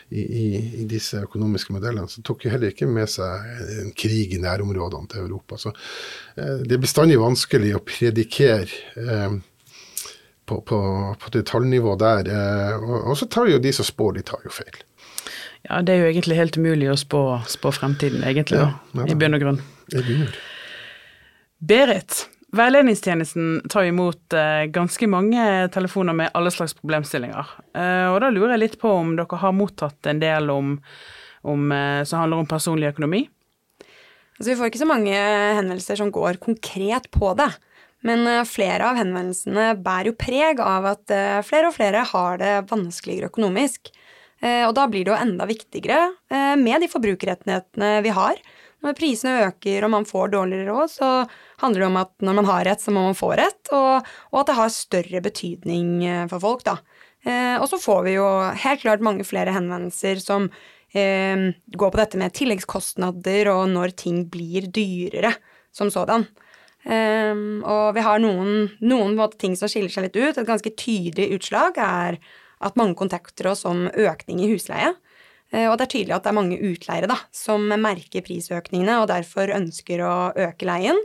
I, 0.10 0.21
i, 0.21 0.45
i, 0.81 0.86
disse 0.88 1.25
økonomiske 1.25 1.75
modellene 1.75 2.07
så 2.07 2.24
tok 2.24 2.45
jo 2.45 2.54
heller 2.54 2.71
ikke 2.71 2.88
med 2.88 3.12
seg 3.12 3.63
en 3.81 3.92
krig 3.98 4.38
i 4.38 4.42
nærområdene 4.44 5.12
til 5.12 5.25
Europa. 5.25 5.60
Så 5.60 5.74
eh, 5.74 6.63
det 6.63 6.77
er 6.77 6.86
bestandig 6.86 7.19
vanskelig 7.19 7.75
å 7.75 7.83
predikere 7.83 8.71
eh, 8.95 9.36
på, 10.45 10.62
på, 10.62 10.80
på 11.19 11.36
detaljnivå 11.36 12.00
der. 12.00 12.31
Eh, 12.31 12.74
og, 12.80 12.98
og, 13.01 13.15
så 13.19 13.27
tar 13.27 13.51
jo 13.51 13.62
de 13.63 13.75
som 13.75 13.88
spår, 13.88 14.19
de 14.19 14.27
tar 14.31 14.48
jo 14.48 14.56
feil. 14.56 14.83
Ja, 15.68 15.80
det 15.83 15.94
er 15.94 16.04
jo 16.04 16.12
egentlig 16.12 16.39
helt 16.39 16.60
umulig 16.60 16.89
å 16.92 17.00
spå, 17.00 17.24
spå 17.48 17.71
fremtiden, 17.75 18.24
egentlig, 18.27 18.60
ja, 18.60 18.71
ja, 18.95 19.07
i 19.07 19.15
bunn 19.19 19.36
og 19.36 19.44
grunn. 19.44 19.62
Berit, 21.63 22.25
Veiledningstjenesten 22.53 23.61
tar 23.69 23.88
imot 23.89 24.33
eh, 24.33 24.65
ganske 24.69 25.07
mange 25.09 25.41
telefoner 25.73 26.13
med 26.13 26.29
alle 26.38 26.51
slags 26.53 26.75
problemstillinger. 26.77 27.50
Eh, 27.73 28.09
og 28.11 28.19
da 28.21 28.29
lurer 28.29 28.53
jeg 28.53 28.61
litt 28.61 28.75
på 28.81 28.91
om 28.94 29.15
dere 29.17 29.39
har 29.41 29.55
mottatt 29.57 30.09
en 30.11 30.21
del 30.21 30.51
om, 30.53 30.75
om, 31.50 31.71
eh, 31.73 32.03
som 32.05 32.21
handler 32.21 32.44
om 32.44 32.50
personlig 32.51 32.91
økonomi? 32.91 33.23
Altså, 34.38 34.51
vi 34.51 34.57
får 34.59 34.69
ikke 34.69 34.83
så 34.83 34.89
mange 34.91 35.17
henvendelser 35.17 35.97
som 35.97 36.13
går 36.13 36.38
konkret 36.45 37.09
på 37.15 37.33
det. 37.41 37.50
Men 38.05 38.27
flere 38.45 38.91
av 38.91 38.97
henvendelsene 39.00 39.71
bærer 39.79 40.11
jo 40.11 40.17
preg 40.19 40.59
av 40.59 40.85
at 40.89 41.12
flere 41.48 41.69
og 41.69 41.77
flere 41.77 42.01
har 42.10 42.41
det 42.41 42.55
vanskeligere 42.67 43.29
økonomisk. 43.31 43.93
Og 44.43 44.74
da 44.75 44.89
blir 44.91 45.05
det 45.07 45.13
jo 45.13 45.15
enda 45.15 45.48
viktigere 45.48 46.57
med 46.60 46.83
de 46.83 46.89
forbrukerrettighetene 46.91 47.93
vi 48.03 48.12
har. 48.12 48.41
Når 48.83 48.97
prisene 48.97 49.47
øker 49.47 49.85
og 49.87 49.93
man 49.93 50.07
får 50.07 50.33
dårligere 50.33 50.67
råd, 50.73 50.91
så 50.91 51.09
handler 51.63 51.85
det 51.85 51.87
om 51.87 52.01
at 52.01 52.11
når 52.25 52.37
man 52.41 52.49
har 52.49 52.65
rett, 52.67 52.83
så 52.83 52.91
må 52.91 53.05
man 53.07 53.17
få 53.17 53.31
rett, 53.39 53.61
og, 53.71 54.09
og 54.33 54.41
at 54.41 54.51
det 54.51 54.57
har 54.59 54.75
større 54.75 55.23
betydning 55.23 55.89
eh, 56.03 56.25
for 56.31 56.43
folk, 56.43 56.65
da. 56.67 56.77
Eh, 57.23 57.55
og 57.61 57.69
så 57.71 57.79
får 57.79 58.03
vi 58.07 58.17
jo 58.17 58.27
helt 58.65 58.83
klart 58.83 59.03
mange 59.05 59.23
flere 59.27 59.55
henvendelser 59.55 60.19
som 60.19 60.49
eh, 60.91 61.49
går 61.71 61.93
på 61.93 62.01
dette 62.01 62.19
med 62.19 62.35
tilleggskostnader 62.35 63.51
og 63.53 63.69
når 63.71 63.95
ting 64.03 64.25
blir 64.31 64.67
dyrere 64.67 65.31
som 65.73 65.91
sådan. 65.93 66.27
Eh, 66.83 67.33
og 67.63 67.95
vi 67.95 68.03
har 68.03 68.19
noen, 68.19 68.67
noen 68.83 69.15
ting 69.39 69.55
som 69.59 69.71
skiller 69.71 69.93
seg 69.93 70.09
litt 70.09 70.19
ut. 70.19 70.37
Et 70.37 70.49
ganske 70.49 70.75
tydelig 70.75 71.31
utslag 71.39 71.79
er 71.79 72.19
at 72.63 72.79
mange 72.79 72.95
kontakter 72.99 73.51
oss 73.51 73.63
om 73.67 73.87
økning 73.87 74.43
i 74.43 74.51
husleie. 74.51 74.93
Eh, 75.53 75.69
og 75.69 75.77
det 75.77 75.86
er 75.86 75.93
tydelig 75.93 76.15
at 76.17 76.25
det 76.25 76.31
er 76.33 76.39
mange 76.39 76.57
utleiere 76.57 77.10
da, 77.12 77.19
som 77.36 77.67
merker 77.69 78.25
prisøkningene 78.25 78.98
og 79.01 79.10
derfor 79.12 79.53
ønsker 79.53 80.01
å 80.05 80.15
øke 80.50 80.67
leien. 80.67 80.98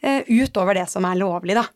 Eh, 0.00 0.22
utover 0.28 0.78
det 0.78 0.86
som 0.92 1.06
er 1.08 1.18
lovlig, 1.18 1.58
da. 1.58 1.66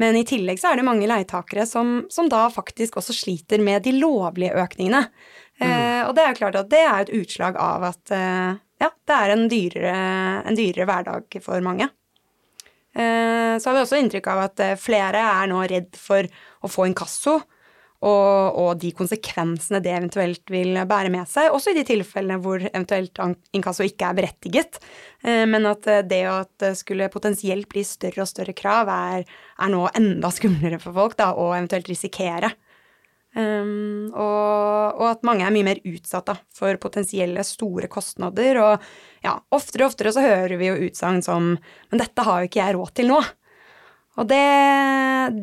Men 0.00 0.16
i 0.16 0.24
tillegg 0.24 0.60
så 0.60 0.70
er 0.70 0.80
det 0.80 0.86
mange 0.86 1.08
leietakere 1.08 1.66
som, 1.68 2.06
som 2.12 2.30
da 2.32 2.46
faktisk 2.52 2.96
også 2.96 3.14
sliter 3.14 3.60
med 3.62 3.84
de 3.84 3.92
lovlige 3.98 4.56
økningene. 4.56 5.04
Eh, 5.60 5.66
mm. 5.66 5.70
Eh, 5.76 6.02
og 6.08 6.14
det 6.16 6.24
er 6.24 6.32
jo 6.32 6.40
klart 6.40 6.60
at 6.62 6.72
det 6.72 6.82
er 6.86 6.98
et 7.04 7.14
utslag 7.20 7.58
av 7.60 7.86
at 7.92 8.14
eh, 8.16 8.58
ja, 8.80 8.88
det 8.88 9.16
er 9.16 9.34
en 9.34 9.48
dyrere, 9.52 9.96
en 10.48 10.56
dyrere 10.56 10.88
hverdag 10.88 11.40
for 11.44 11.60
mange. 11.64 11.90
Eh, 12.96 13.54
så 13.60 13.68
har 13.68 13.76
vi 13.76 13.84
også 13.84 14.00
inntrykk 14.00 14.30
av 14.32 14.44
at 14.48 14.64
flere 14.80 15.20
er 15.20 15.50
nå 15.52 15.60
redd 15.68 15.92
for 16.00 16.24
å 16.64 16.70
få 16.70 16.88
inkasso 16.88 17.36
og, 18.00 18.56
og, 18.56 18.70
de 18.80 18.94
konsekvensene 18.96 19.82
det 19.84 19.92
eventuelt 19.92 20.52
vil 20.52 20.78
bære 20.88 21.12
med 21.12 21.28
seg, 21.28 21.50
også 21.52 21.74
i 21.74 21.76
de 21.76 21.84
tilfellene 21.84 22.40
hvor 22.40 22.62
eventuelt 22.62 23.20
inkasso 23.56 23.84
ikke 23.84 24.08
er 24.08 24.16
berettiget. 24.16 24.80
Eh, 25.20 25.44
men 25.50 25.68
at 25.68 25.84
eh, 25.90 26.00
det 26.08 26.22
at 26.30 26.52
det 26.64 26.72
skulle 26.80 27.10
potensielt 27.12 27.68
bli 27.68 27.84
større 27.84 28.24
og 28.24 28.30
større 28.30 28.56
krav, 28.56 28.88
er, 28.88 29.28
er 29.60 29.72
nå 29.72 29.84
enda 29.92 30.32
skumlere 30.32 30.80
for 30.80 30.96
folk 30.96 31.18
da, 31.20 31.34
å 31.36 31.52
eventuelt 31.52 31.92
risikere. 31.92 32.54
Um, 33.30 34.10
og, 34.10 34.96
og, 34.96 35.04
at 35.06 35.20
mange 35.22 35.44
er 35.46 35.52
mye 35.54 35.66
mer 35.68 35.78
utsatt 35.86 36.26
da, 36.32 36.34
for 36.50 36.74
potensielle 36.82 37.44
store 37.46 37.86
kostnader. 37.92 38.58
Og 38.58 38.88
ja, 39.22 39.36
oftere 39.54 39.84
og 39.84 39.92
oftere 39.92 40.14
så 40.16 40.24
hører 40.24 40.56
vi 40.58 40.70
jo 40.70 40.88
utsagn 40.88 41.20
som 41.22 41.52
'men 41.54 42.02
dette 42.02 42.26
har 42.26 42.40
jo 42.40 42.50
ikke 42.50 42.64
jeg 42.64 42.74
råd 42.74 42.94
til 42.96 43.12
nå'. 43.12 43.22
Og 44.18 44.26
det, 44.28 44.42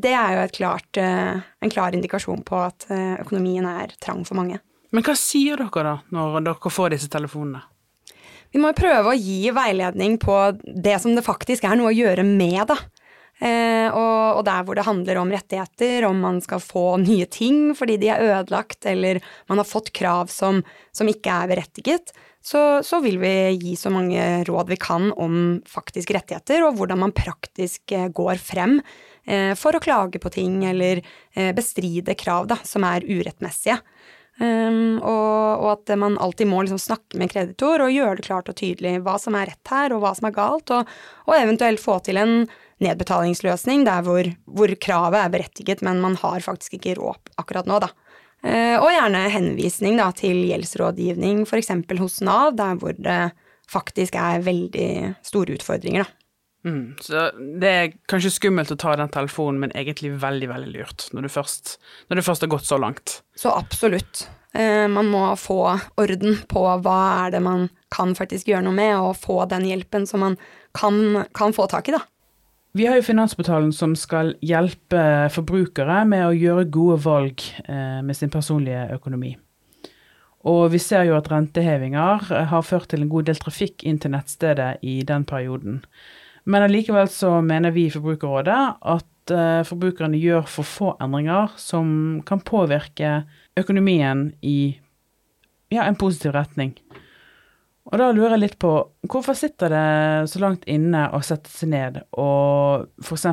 det 0.04 0.12
er 0.12 0.36
jo 0.36 0.48
klart, 0.58 1.00
uh, 1.00 1.40
en 1.64 1.72
klar 1.72 1.96
indikasjon 1.96 2.44
på 2.48 2.60
at 2.66 2.88
uh, 2.92 3.16
økonomien 3.22 3.66
er 3.70 3.96
trang 4.04 4.26
for 4.28 4.40
mange. 4.40 4.60
Men 4.96 5.04
hva 5.04 5.16
sier 5.20 5.60
dere 5.60 5.84
da, 5.86 5.96
når 6.16 6.40
dere 6.50 6.72
får 6.72 6.94
disse 6.96 7.10
telefonene? 7.12 7.64
Vi 8.54 8.62
må 8.64 8.72
prøve 8.76 9.12
å 9.12 9.18
gi 9.18 9.52
veiledning 9.52 10.16
på 10.22 10.36
det 10.64 10.96
som 11.04 11.16
det 11.16 11.26
faktisk 11.26 11.66
er 11.68 11.76
noe 11.80 11.92
å 11.92 11.96
gjøre 11.96 12.24
med, 12.28 12.64
da. 12.70 12.78
Eh, 13.38 13.88
og, 13.94 14.40
og, 14.40 14.44
der 14.48 14.64
hvor 14.66 14.78
det 14.78 14.88
handler 14.88 15.20
om 15.22 15.32
rettigheter, 15.34 16.08
om 16.08 16.24
man 16.24 16.40
skal 16.42 16.62
få 16.64 16.86
nye 17.04 17.28
ting 17.30 17.76
fordi 17.78 18.00
de 18.02 18.10
er 18.10 18.24
ødelagt, 18.26 18.88
eller 18.90 19.22
man 19.52 19.62
har 19.62 19.68
fått 19.70 19.94
krav 19.94 20.32
som, 20.34 20.64
som 20.96 21.12
ikke 21.12 21.36
er 21.44 21.52
berettiget, 21.52 22.16
så, 22.48 22.80
så, 22.84 23.02
vil 23.04 23.20
vi 23.20 23.34
gi 23.60 23.76
så 23.76 23.92
mange 23.92 24.24
råd 24.48 24.70
vi 24.72 24.80
kan 24.80 25.12
om 25.20 25.60
faktisk 25.68 26.14
rettigheter, 26.16 26.64
og 26.64 26.78
hvordan 26.80 27.02
man 27.02 27.16
praktisk 27.16 27.92
eh, 27.92 28.08
går 28.08 28.40
frem 28.42 28.80
eh, 29.28 29.52
for 29.60 29.76
å 29.76 29.84
klage 29.84 30.22
på 30.24 30.32
ting 30.32 30.62
eller 30.70 31.02
eh, 31.02 31.52
bestride 31.56 32.16
krav 32.18 32.48
da, 32.50 32.58
som 32.66 32.88
er 32.88 33.06
urettmessige. 33.06 33.82
Um, 34.38 35.00
og, 35.02 35.64
og, 35.64 35.70
at 35.72 35.92
man 35.98 36.14
alltid 36.22 36.46
må 36.46 36.60
liksom 36.62 36.78
snakke 36.78 37.18
med 37.18 37.32
kreditor 37.32 37.82
og 37.82 37.90
gjøre 37.90 38.20
det 38.20 38.26
klart 38.28 38.52
og 38.52 38.58
tydelig 38.60 39.00
hva 39.02 39.16
som 39.18 39.34
er 39.34 39.50
rett 39.50 39.72
her, 39.74 39.96
og 39.96 40.04
hva 40.04 40.12
som 40.14 40.30
er 40.30 40.36
galt, 40.36 40.74
og, 40.76 40.92
og 41.26 41.34
eventuelt 41.40 41.82
få 41.82 41.98
til 42.06 42.22
en 42.22 42.36
nedbetalingsløsning 42.84 43.86
der 43.88 44.04
hvor, 44.06 44.28
hvor, 44.46 44.74
kravet 44.82 45.20
er 45.22 45.34
berettiget, 45.34 45.82
men 45.86 46.02
man 46.04 46.18
har 46.22 46.44
faktisk 46.46 46.78
ikke 46.78 46.98
råd 47.00 47.34
akkurat 47.42 47.70
nå, 47.70 47.80
da. 47.84 47.92
Uh, 48.46 48.78
og 48.78 48.92
gjerne 48.94 49.24
henvisning 49.34 49.98
da, 49.98 50.12
til 50.16 50.44
gjeldsrådgivning, 50.46 51.42
f.eks. 51.48 51.74
hos 51.98 52.20
Nav, 52.22 52.54
der 52.60 52.78
hvor 52.78 52.94
det 52.94 53.22
faktisk 53.68 54.16
er 54.16 54.46
veldig 54.46 55.18
store 55.26 55.58
utfordringer, 55.58 56.06
da. 56.06 56.14
Mm, 56.68 56.98
så 57.00 57.30
det 57.62 57.70
er 57.70 57.94
kanskje 58.12 58.34
skummelt 58.34 58.72
å 58.74 58.80
ta 58.80 58.96
den 59.00 59.12
telefonen, 59.14 59.62
men 59.62 59.74
egentlig 59.78 60.12
veldig, 60.20 60.50
veldig 60.52 60.72
lurt 60.74 61.06
når, 61.16 61.30
først, 61.32 61.78
når 62.10 62.20
det 62.20 62.26
først 62.28 62.44
har 62.44 62.52
gått 62.52 62.68
så 62.68 62.80
langt. 62.82 63.22
Så 63.40 63.54
absolutt. 63.54 64.26
Eh, 64.58 64.88
man 64.92 65.08
må 65.12 65.24
få 65.40 65.62
orden 66.02 66.42
på 66.50 66.66
hva 66.84 67.00
er 67.24 67.38
det 67.38 67.44
man 67.46 67.68
kan 67.94 68.16
faktisk 68.18 68.50
gjøre 68.52 68.66
noe 68.68 68.76
med, 68.76 68.94
og 69.00 69.20
få 69.22 69.46
den 69.52 69.68
hjelpen 69.70 70.08
som 70.10 70.26
man 70.26 70.38
kan, 70.76 71.24
kan 71.38 71.56
få 71.56 71.70
tak 71.72 71.92
i, 71.92 71.96
da. 71.96 72.04
Vi 72.78 72.86
har 72.86 73.00
jo 73.00 73.02
Finansportalen 73.02 73.72
som 73.74 73.96
skal 73.98 74.36
hjelpe 74.46 75.02
forbrukere 75.34 76.04
med 76.06 76.28
å 76.28 76.36
gjøre 76.36 76.68
gode 76.70 76.98
valg 77.02 77.42
eh, 77.64 78.04
med 78.06 78.14
sin 78.14 78.30
personlige 78.30 78.84
økonomi. 78.94 79.32
Og 80.46 80.68
vi 80.76 80.82
ser 80.84 81.08
jo 81.08 81.16
at 81.18 81.30
rentehevinger 81.32 82.28
har 82.52 82.68
ført 82.68 82.92
til 82.92 83.02
en 83.02 83.10
god 83.10 83.32
del 83.32 83.40
trafikk 83.42 83.82
inn 83.88 83.98
til 84.04 84.14
nettstedet 84.14 84.84
i 84.86 85.00
den 85.08 85.26
perioden. 85.26 85.80
Men 86.46 86.68
allikevel 86.68 87.10
så 87.10 87.40
mener 87.42 87.74
vi 87.74 87.88
i 87.88 87.96
Forbrukerrådet 87.96 88.60
at 88.94 89.34
uh, 89.34 89.66
forbrukerne 89.68 90.22
gjør 90.22 90.46
for 90.48 90.70
få 90.70 90.94
endringer 91.04 91.58
som 91.60 91.90
kan 92.30 92.46
påvirke 92.46 93.24
økonomien 93.58 94.30
i 94.46 94.78
ja, 95.74 95.84
en 95.84 95.98
positiv 96.00 96.38
retning. 96.38 96.78
Og 97.88 98.02
da 98.02 98.10
lurer 98.12 98.36
jeg 98.36 98.44
litt 98.44 98.58
på 98.60 98.72
hvorfor 99.08 99.38
sitter 99.38 99.72
det 99.72 99.88
så 100.32 100.42
langt 100.44 100.68
inne 100.68 101.06
å 101.16 101.22
sette 101.24 101.52
seg 101.52 101.72
ned 101.72 102.02
og 102.20 102.90
f.eks. 103.04 103.28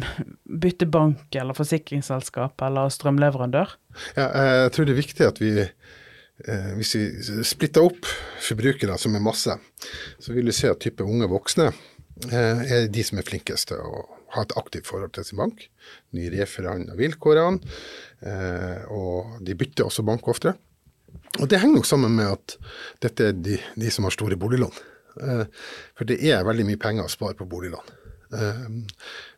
bytte 0.62 0.86
bank 0.88 1.34
eller 1.36 1.56
forsikringsselskap 1.56 2.62
eller 2.64 2.92
strømleverandør? 2.94 3.74
Ja, 4.16 4.28
jeg 4.64 4.74
tror 4.74 4.88
det 4.88 4.94
er 4.94 5.02
viktig 5.02 5.26
at 5.26 5.40
vi 5.42 5.52
eh, 5.60 6.70
hvis 6.78 6.94
vi 6.96 7.42
splitter 7.44 7.90
opp 7.90 8.08
forbrukere 8.40 8.96
som 9.02 9.18
er 9.18 9.24
masse, 9.24 9.56
så 10.22 10.36
vil 10.36 10.48
vi 10.48 10.56
se 10.56 10.70
at 10.72 10.80
type 10.80 11.04
unge 11.04 11.28
voksne 11.28 11.68
Eh, 12.28 12.72
er 12.72 12.88
de 12.92 13.04
som 13.04 13.20
er 13.20 13.24
flinkest 13.24 13.70
til 13.70 13.80
å 13.80 14.02
ha 14.34 14.42
et 14.44 14.52
aktivt 14.60 14.88
forhold 14.90 15.14
til 15.16 15.24
sin 15.26 15.40
bank. 15.40 15.62
De 16.14 16.26
reforhandler 16.34 16.98
vilkårene, 16.98 17.60
eh, 18.20 18.82
og 18.92 19.40
de 19.40 19.56
bytter 19.56 19.88
også 19.88 20.04
bank 20.04 20.28
oftere. 20.28 20.58
Og 21.40 21.48
det 21.48 21.60
henger 21.60 21.80
nok 21.80 21.88
sammen 21.88 22.16
med 22.18 22.32
at 22.34 22.56
dette 23.04 23.30
er 23.30 23.38
de, 23.38 23.58
de 23.78 23.92
som 23.92 24.06
har 24.06 24.14
store 24.14 24.38
boliglån. 24.40 24.74
Eh, 25.22 25.46
for 25.98 26.08
det 26.10 26.18
er 26.26 26.46
veldig 26.46 26.66
mye 26.68 26.80
penger 26.80 27.06
å 27.06 27.12
spare 27.12 27.38
på 27.38 27.48
boliglån. 27.50 27.96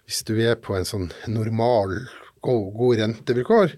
Hvis 0.05 0.19
du 0.29 0.35
er 0.45 0.59
på 0.61 0.75
en 0.77 0.85
sånn 0.85 1.07
normal, 1.33 1.95
god, 2.45 2.67
god 2.77 2.99
rentevilkår, 3.01 3.73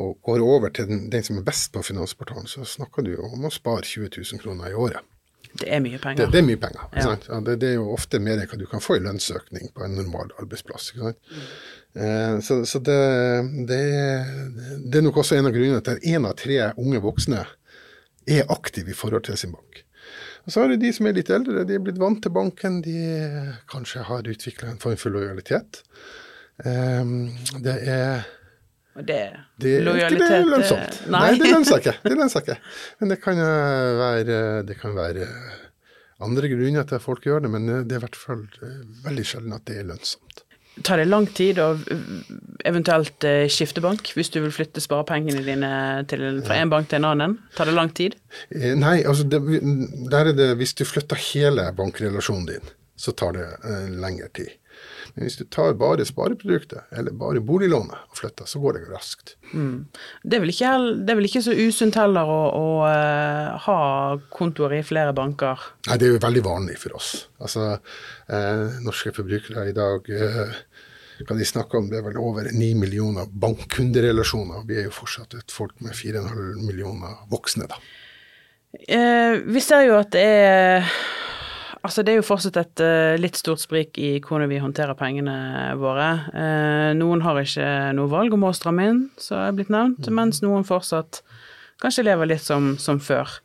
og 0.00 0.14
går 0.24 0.44
over 0.44 0.72
til 0.72 0.88
den, 0.88 1.02
den 1.12 1.24
som 1.24 1.36
er 1.40 1.44
best 1.44 1.72
på 1.74 1.82
Finansportalen, 1.84 2.48
så 2.48 2.64
snakker 2.68 3.04
du 3.04 3.14
om 3.20 3.44
å 3.44 3.52
spare 3.52 3.84
20 3.84 4.12
000 4.16 4.40
kroner 4.40 4.72
i 4.72 4.76
året. 4.76 5.04
Det 5.56 5.68
er 5.72 5.80
mye 5.80 5.98
penger. 5.98 6.26
Det, 6.26 6.32
det 6.34 6.40
er 6.42 6.46
mye 6.46 6.60
penger. 6.60 6.84
Ja. 6.92 7.14
Ja, 7.28 7.40
det, 7.40 7.56
det, 7.62 7.70
er 7.70 7.78
jo 7.78 7.88
ofte 7.94 8.20
mer 8.22 8.40
enn 8.40 8.50
hva 8.50 8.58
du 8.60 8.66
kan 8.68 8.82
få 8.84 8.98
i 8.98 9.02
lønnsøkning 9.04 9.70
på 9.76 9.86
en 9.86 9.96
normal 9.96 10.32
arbeidsplass. 10.40 10.90
Mm. 10.98 11.14
Eh, 11.96 12.34
så, 12.44 12.58
så 12.68 12.80
det, 12.84 12.98
det, 13.70 13.80
er 14.98 15.06
nok 15.06 15.22
også 15.22 15.38
en 15.38 15.48
av 15.48 15.56
grunnene 15.56 15.82
til 15.84 15.96
at 15.96 16.08
én 16.12 16.28
av 16.28 16.36
tre 16.40 16.60
unge 16.76 17.00
voksne 17.04 17.46
er 18.26 18.52
aktive 18.52 18.92
i 18.92 18.98
forhold 18.98 19.28
til 19.28 19.38
sin 19.40 19.54
bank. 19.54 19.82
Og 20.46 20.52
Så 20.52 20.62
er 20.62 20.74
det 20.74 20.82
de 20.84 20.92
som 20.94 21.08
er 21.08 21.16
litt 21.16 21.32
eldre, 21.32 21.64
de 21.66 21.78
er 21.78 21.82
blitt 21.82 21.98
vant 21.98 22.20
til 22.22 22.34
banken, 22.34 22.82
de 22.84 22.98
kanskje 23.70 24.04
har 24.06 24.28
utvikla 24.28 24.70
en 24.70 24.82
form 24.82 24.98
for 25.00 25.14
lojalitet. 25.14 25.82
Eh, 26.64 27.14
det 27.64 27.80
er 27.96 28.26
det, 29.04 29.20
det 29.60 29.76
lojalitet 29.84 30.22
Det 30.22 30.38
er 30.38 30.48
lønnsomt. 30.48 30.98
Nei. 31.12 31.20
Nei, 31.20 31.38
det 31.40 31.50
lønner 31.52 31.68
seg 31.68 31.80
ikke. 31.84 31.94
Det 32.02 32.14
lønner 32.14 32.32
seg 32.32 32.46
ikke. 32.46 32.58
Men 33.00 33.12
det 33.12 33.20
kan 33.22 33.40
være, 34.00 34.40
det 34.68 34.78
kan 34.80 34.96
være 34.96 35.28
andre 36.24 36.48
grunner 36.48 36.86
til 36.88 36.96
at 36.96 37.04
folk 37.04 37.26
gjør 37.28 37.44
det, 37.44 37.52
men 37.52 37.68
det 37.68 37.92
er 37.92 38.00
i 38.00 38.04
hvert 38.06 38.16
fall 38.16 38.46
veldig 39.04 39.24
sjelden 39.28 39.56
at 39.56 39.66
det 39.68 39.80
er 39.82 39.88
lønnsomt. 39.90 40.42
Tar 40.84 41.00
det 41.00 41.06
lang 41.08 41.24
tid 41.32 41.56
å 41.60 41.70
eventuelt 42.68 43.24
eh, 43.24 43.46
skifte 43.48 43.80
bank 43.80 44.10
hvis 44.12 44.28
du 44.34 44.42
vil 44.42 44.52
flytte 44.52 44.82
sparepengene 44.84 45.40
dine 45.44 45.70
til, 46.08 46.24
fra 46.44 46.58
en 46.60 46.72
bank 46.72 46.90
til 46.90 47.00
en 47.00 47.08
annen? 47.14 47.36
Tar 47.56 47.70
det 47.70 47.76
lang 47.78 47.92
tid? 47.96 48.18
Eh, 48.52 48.74
nei, 48.76 48.98
altså 49.08 49.24
det, 49.24 49.40
der 50.12 50.32
er 50.32 50.36
det 50.36 50.50
hvis 50.60 50.76
du 50.76 50.84
flytter 50.88 51.20
hele 51.30 51.70
bankrelasjonen 51.76 52.44
din, 52.50 52.74
så 53.00 53.16
tar 53.16 53.36
det 53.38 53.46
lengre 53.96 54.28
tid. 54.36 54.52
Men 55.14 55.26
hvis 55.26 55.38
du 55.40 55.44
tar 55.48 55.76
bare 55.80 56.04
spareproduktet, 56.04 56.90
eller 56.92 57.14
bare 57.16 57.40
boliglånet 57.44 57.96
og 58.10 58.18
flytter, 58.18 58.48
så 58.50 58.60
går 58.60 58.78
det 58.78 58.82
raskt. 58.90 59.34
Mm. 59.52 59.86
Det, 60.22 60.38
er 60.38 60.50
ikke, 60.52 60.72
det 61.00 61.14
er 61.14 61.20
vel 61.20 61.28
ikke 61.30 61.44
så 61.46 61.54
usunt 61.56 61.98
heller 62.00 62.28
å, 62.28 62.40
å 62.52 62.66
uh, 62.84 63.56
ha 63.66 63.78
kontoer 64.34 64.78
i 64.78 64.82
flere 64.86 65.14
banker? 65.16 65.62
Nei, 65.88 65.98
det 66.00 66.08
er 66.08 66.16
jo 66.16 66.24
veldig 66.26 66.44
vanlig 66.46 66.78
for 66.82 66.98
oss. 66.98 67.14
Altså, 67.40 67.76
eh, 68.32 68.78
norske 68.84 69.12
forbrukere 69.16 69.68
i 69.70 69.74
dag 69.76 70.08
eh, 70.12 70.56
kan 71.26 71.38
de 71.38 71.46
snakke 71.48 71.78
om, 71.78 71.90
det 71.90 72.00
er 72.00 72.08
vel 72.10 72.18
over 72.20 72.50
9 72.52 72.72
millioner 72.80 73.28
bankkunderelasjoner. 73.30 74.66
Vi 74.68 74.80
er 74.80 74.88
jo 74.90 74.96
fortsatt 74.96 75.38
et 75.38 75.54
folk 75.54 75.78
med 75.84 75.96
4,5 75.96 76.64
millioner 76.66 77.22
voksne, 77.32 77.70
da. 77.70 77.80
vi 78.76 79.60
ser 79.64 79.86
jo 79.86 79.94
at 79.96 80.10
det 80.12 80.24
er 80.26 80.90
Altså, 81.86 82.02
det 82.02 82.12
er 82.12 82.18
jo 82.18 82.26
fortsatt 82.26 82.56
et 82.58 82.82
uh, 82.82 83.14
litt 83.20 83.38
stort 83.38 83.62
sprik 83.62 83.98
i 84.02 84.16
hvordan 84.18 84.50
vi 84.50 84.58
håndterer 84.58 84.98
pengene 84.98 85.36
våre. 85.78 86.08
Uh, 86.34 86.90
noen 86.98 87.22
har 87.22 87.38
ikke 87.38 87.68
noe 87.94 88.10
valg 88.10 88.34
om 88.34 88.46
å 88.48 88.54
stramme 88.56 88.88
inn, 88.90 89.02
som 89.22 89.38
er 89.44 89.54
blitt 89.54 89.70
nevnt, 89.70 90.02
mm. 90.02 90.16
mens 90.18 90.42
noen 90.42 90.66
fortsatt 90.66 91.20
kanskje 91.82 92.08
lever 92.08 92.32
litt 92.32 92.42
som, 92.42 92.72
som 92.82 92.98
før. 92.98 93.36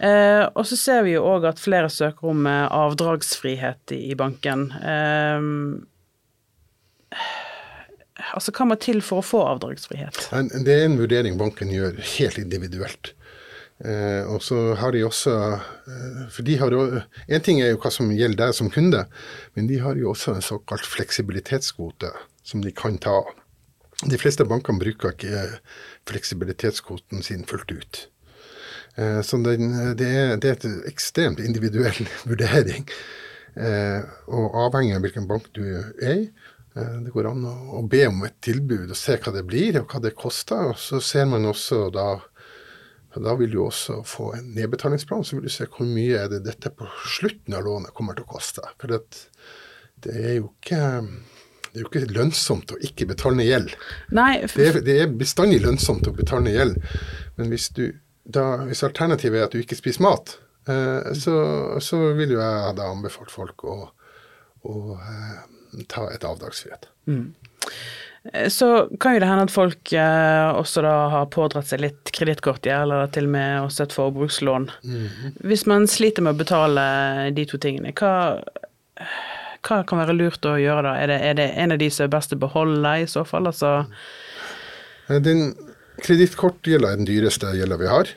Uh, 0.00 0.48
og 0.56 0.64
så 0.66 0.80
ser 0.80 1.04
vi 1.06 1.14
jo 1.14 1.22
òg 1.28 1.46
at 1.52 1.62
flere 1.62 1.92
søker 1.92 2.32
om 2.32 2.48
avdragsfrihet 2.50 3.94
i, 3.94 4.00
i 4.10 4.18
banken. 4.18 4.66
altså, 8.32 8.56
hva 8.56 8.66
må 8.66 8.80
til 8.82 8.98
for 9.04 9.22
å 9.22 9.28
få 9.30 9.44
avdragsfrihet? 9.52 10.24
Det 10.66 10.74
er 10.74 10.88
en 10.88 10.98
vurdering 10.98 11.38
banken 11.38 11.70
gjør 11.70 12.02
helt 12.16 12.42
individuelt. 12.42 13.14
Eh, 13.80 14.24
og 14.28 14.42
så 14.44 14.74
har 14.76 14.92
de 14.92 15.00
også 15.06 15.32
eh, 15.88 16.24
For 16.28 16.44
de 16.44 16.58
har 16.60 16.74
jo 16.74 16.82
En 17.00 17.40
ting 17.40 17.62
er 17.62 17.70
jo 17.70 17.78
hva 17.80 17.88
som 17.88 18.10
gjelder 18.12 18.42
deg 18.42 18.56
som 18.58 18.68
kunde, 18.68 19.06
men 19.56 19.70
de 19.70 19.78
har 19.80 19.96
jo 19.96 20.10
også 20.10 20.34
en 20.34 20.44
såkalt 20.44 20.84
fleksibilitetskvote 20.84 22.10
som 22.44 22.60
de 22.60 22.74
kan 22.76 22.98
ta. 23.00 23.22
De 24.04 24.18
fleste 24.20 24.44
bankene 24.44 24.80
bruker 24.80 25.14
ikke 25.14 25.46
fleksibilitetskvoten 26.08 27.24
sin 27.24 27.46
fullt 27.48 27.72
ut. 27.72 28.02
Eh, 29.00 29.20
så 29.24 29.40
den, 29.40 29.72
det, 29.96 30.08
er, 30.08 30.36
det, 30.36 30.50
er, 30.50 30.56
et 30.58 30.88
ekstremt 30.90 31.40
individuell 31.40 32.08
vurdering. 32.30 32.88
Eh, 33.56 34.00
og 34.30 34.56
avhengig 34.66 34.96
av 34.96 35.04
hvilken 35.04 35.28
bank 35.30 35.50
du 35.56 35.64
er 35.64 36.16
i. 36.18 36.30
Eh, 36.76 36.96
det 37.04 37.14
går 37.14 37.30
an 37.32 37.46
å, 37.48 37.54
å, 37.80 37.84
be 37.88 38.04
om 38.08 38.24
et 38.26 38.36
tilbud 38.44 38.90
og 38.90 38.98
se 38.98 39.16
hva 39.18 39.34
det 39.34 39.46
blir 39.48 39.80
og 39.80 39.90
hva 39.90 40.02
det 40.04 40.16
koster. 40.18 40.72
Og 40.72 40.80
så 40.80 41.00
ser 41.04 41.28
man 41.30 41.48
også 41.48 41.88
da 41.94 42.12
da 43.18 43.34
vil 43.38 43.50
du 43.50 43.58
også 43.64 44.00
få 44.06 44.28
en 44.36 44.52
nedbetalingsplan, 44.54 45.24
så 45.26 45.36
vil 45.36 45.48
du 45.48 45.52
se 45.52 45.66
hvor 45.66 45.88
mye 45.88 46.20
er 46.20 46.30
det 46.30 46.44
dette 46.46 46.70
på 46.70 46.86
slutten 47.16 47.56
av 47.58 47.66
lånet 47.66 47.94
kommer 47.96 48.14
til 48.14 48.26
å 48.26 48.32
koste. 48.36 48.62
For 48.78 48.92
det, 48.92 49.00
det 50.06 50.14
er 50.20 50.36
jo 50.38 50.52
ikke 50.52 50.82
det 51.70 51.78
er 51.78 51.84
jo 51.84 51.88
ikke 51.90 52.14
lønnsomt 52.16 52.72
å 52.74 52.78
ikke 52.82 53.06
betale 53.12 53.38
ned 53.38 53.46
gjeld. 53.46 53.74
Det 54.58 54.66
er, 54.66 54.78
det 54.86 54.96
er 55.04 55.12
bestandig 55.20 55.60
lønnsomt 55.62 56.08
å 56.10 56.14
betale 56.16 56.42
ned 56.48 56.56
gjeld, 56.56 56.80
men 57.38 57.52
hvis, 57.52 57.68
du, 57.76 57.84
da, 58.26 58.64
hvis 58.66 58.82
alternativet 58.86 59.38
er 59.38 59.46
at 59.46 59.54
du 59.54 59.60
ikke 59.62 59.78
spiser 59.78 60.02
mat, 60.02 60.34
eh, 60.66 61.12
så, 61.14 61.36
så 61.78 62.00
vil 62.18 62.34
jo 62.34 62.42
jeg 62.42 62.74
da 62.78 62.88
anbefalt 62.90 63.30
folk 63.30 63.62
å, 63.70 63.76
å 64.66 64.74
eh, 64.96 65.38
ta 65.90 66.08
et 66.10 66.26
avdragsfrihet. 66.26 66.90
Så 68.52 68.66
kan 69.00 69.14
jo 69.14 69.20
det 69.22 69.28
hende 69.30 69.46
at 69.48 69.52
folk 69.54 69.92
eh, 69.96 70.50
også 70.52 70.82
da 70.84 70.94
har 71.14 71.30
pådratt 71.32 71.70
seg 71.70 71.80
litt 71.86 72.12
kredittkortgjeld, 72.16 72.92
eller 72.92 73.12
til 73.14 73.28
og 73.30 73.34
med 73.34 73.64
også 73.64 73.86
et 73.86 73.96
forbrukslån. 73.96 74.70
Hvis 75.40 75.64
man 75.70 75.88
sliter 75.88 76.26
med 76.26 76.36
å 76.36 76.40
betale 76.42 76.84
de 77.36 77.46
to 77.48 77.60
tingene, 77.62 77.94
hva, 77.96 78.40
hva 79.64 79.82
kan 79.88 80.02
være 80.02 80.18
lurt 80.18 80.44
å 80.44 80.58
gjøre 80.60 80.84
da? 80.90 80.96
Er 81.00 81.12
det, 81.12 81.20
er 81.30 81.38
det 81.40 81.48
en 81.64 81.76
av 81.76 81.80
de 81.80 81.88
som 81.88 82.04
er 82.06 82.12
best 82.12 82.36
å 82.36 82.40
beholde 82.40 82.96
i 83.00 83.08
så 83.08 83.24
fall? 83.28 83.48
Altså, 83.48 83.86
Eh, 85.10 85.18
Den 85.22 85.54
kredittkortgjelda 86.04 86.92
er 86.92 87.00
den 87.00 87.08
dyreste 87.08 87.54
gjelda 87.56 87.78
vi 87.80 87.90
har. 87.90 88.12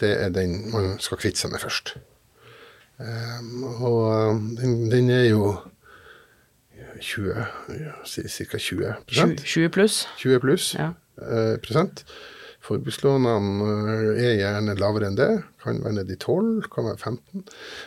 Det 0.00 0.12
er 0.26 0.34
den 0.34 0.58
man 0.72 0.96
skal 1.00 1.20
kvitte 1.20 1.40
seg 1.40 1.54
med 1.54 1.62
først. 1.62 1.96
Um, 2.96 3.64
og 3.84 4.02
um, 4.32 4.44
den, 4.56 4.76
den 4.92 5.10
er 5.12 5.26
jo 5.28 5.50
20, 7.00 7.46
ja, 7.80 7.92
ca. 8.04 8.58
20 8.58 8.94
20, 9.06 9.36
20 9.44 9.68
pluss? 9.74 10.06
20 10.18 10.40
pluss 10.44 10.74
Ja. 10.78 10.92
eh, 11.22 11.56
prosent. 11.62 12.04
Forbrukslånene 12.66 13.66
eh, 14.16 14.22
er 14.26 14.38
gjerne 14.40 14.74
lavere 14.80 15.06
enn 15.10 15.18
det. 15.18 15.30
Kan 15.62 15.82
være 15.84 16.00
nede 16.00 16.16
i 16.16 16.18
12, 16.18 16.66
kan 16.72 16.88
være 16.88 16.98
15. 16.98 17.44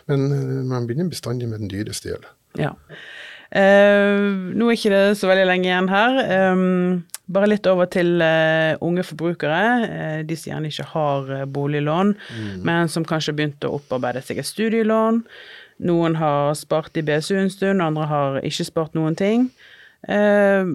Men 0.08 0.28
eh, 0.32 0.64
man 0.70 0.88
begynner 0.88 1.10
bestandig 1.12 1.50
med 1.52 1.60
den 1.66 1.72
dyreste 1.72 2.12
gjelden. 2.14 2.32
Ja. 2.60 2.72
Eh, 3.50 4.54
nå 4.54 4.68
er 4.70 4.76
ikke 4.78 4.92
det 4.94 5.18
så 5.20 5.30
veldig 5.30 5.48
lenge 5.50 5.70
igjen 5.72 5.90
her. 5.92 6.20
Eh, 6.24 7.00
bare 7.30 7.50
litt 7.52 7.68
over 7.70 7.90
til 7.94 8.22
eh, 8.26 8.76
unge 8.86 9.04
forbrukere. 9.06 10.24
de 10.26 10.36
som 10.38 10.52
gjerne 10.54 10.70
ikke 10.72 10.88
har 10.94 11.28
boliglån, 11.46 12.14
boliglån, 12.16 12.64
men 12.66 12.88
som 12.90 13.06
kanskje 13.06 13.34
har 13.34 13.38
begynt 13.42 13.66
å 13.68 13.76
opparbeide 13.80 14.24
seg 14.26 14.40
et 14.42 14.50
studielån. 14.50 15.24
Noen 15.80 16.18
har 16.20 16.54
spart 16.60 16.98
i 17.00 17.04
BSU 17.08 17.38
en 17.40 17.54
stund, 17.54 17.82
andre 17.84 18.10
har 18.10 18.42
ikke 18.44 18.68
spart 18.68 18.98
noen 18.98 19.16
ting. 19.20 19.50
Eh, 20.08 20.68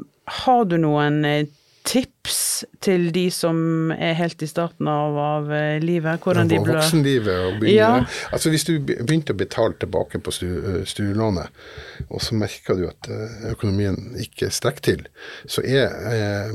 har 0.44 0.64
du 0.68 0.78
noen 0.80 1.24
eh, 1.28 1.44
tips 1.84 2.64
til 2.80 3.10
de 3.12 3.26
som 3.32 3.92
er 3.92 4.14
helt 4.16 4.40
i 4.42 4.48
starten 4.48 4.88
av, 4.88 5.16
av 5.20 5.50
eh, 5.52 5.76
livet? 5.84 6.22
Hvordan 6.24 6.48
de 6.48 6.60
bør 6.64 6.78
voksenlivet 6.78 7.34
og 7.34 7.58
begynne 7.60 7.74
Ja. 7.76 7.90
Altså 8.32 8.52
Hvis 8.52 8.64
du 8.64 8.78
begynte 8.80 9.36
å 9.36 9.40
betale 9.40 9.76
tilbake 9.80 10.20
på 10.24 10.32
eh, 10.46 10.80
studielånet, 10.88 11.64
og 12.08 12.24
så 12.24 12.38
merker 12.40 12.80
du 12.80 12.86
at 12.88 13.10
økonomien 13.52 14.16
ikke 14.20 14.48
strekker 14.54 14.86
til, 14.88 15.04
så 15.44 15.64
er 15.64 15.92
eh, 16.12 16.54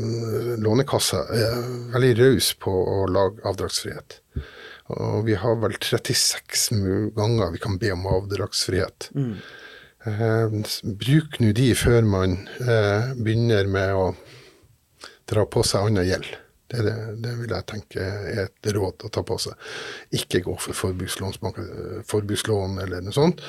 Lånekassa 0.61 1.21
eh, 1.37 1.61
veldig 1.93 2.15
raus 2.23 2.53
på 2.57 2.73
å 2.73 3.03
lage 3.13 3.45
avdragsfrihet. 3.45 4.21
Og 4.89 5.25
vi 5.27 5.36
har 5.38 5.55
vel 5.62 5.75
36 5.77 6.72
ganger 7.17 7.51
vi 7.53 7.62
kan 7.62 7.77
be 7.81 7.91
om 7.93 8.08
avdragsfrihet. 8.10 9.10
Eh, 10.10 10.60
bruk 10.84 11.39
nå 11.43 11.51
de 11.58 11.72
før 11.77 12.05
man 12.08 12.38
eh, 12.63 13.12
begynner 13.19 13.67
med 13.69 13.93
å 13.93 14.05
dra 15.29 15.43
på 15.46 15.62
seg 15.67 15.89
annen 15.89 16.08
gjeld. 16.08 16.29
Det, 16.69 16.84
det, 16.86 16.93
det 17.24 17.31
vil 17.39 17.50
jeg 17.53 17.65
tenke 17.65 18.03
er 18.05 18.43
et 18.43 18.67
råd 18.75 19.05
å 19.08 19.10
ta 19.13 19.24
på 19.25 19.38
seg. 19.41 19.55
Ikke 20.13 20.41
gå 20.46 20.53
for 20.62 20.77
forbrukslånsbank- 20.77 21.58
forbrukslån 22.10 22.77
eller 22.84 23.01
noe 23.01 23.15
sånt. 23.15 23.41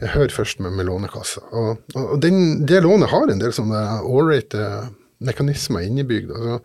Hør 0.00 0.28
først 0.32 0.60
med, 0.60 0.76
med 0.76 0.88
Lånekassa. 0.88 1.40
Og, 1.56 1.80
og 1.96 2.02
og 2.16 2.20
den, 2.24 2.66
det 2.68 2.82
lånet 2.84 3.12
har 3.12 3.32
en 3.32 3.40
del 3.40 3.54
sånne 3.56 3.80
ålreite 4.04 4.66
mekanismer 5.18 5.86
innebygd. 5.86 6.30
Altså, 6.30 6.58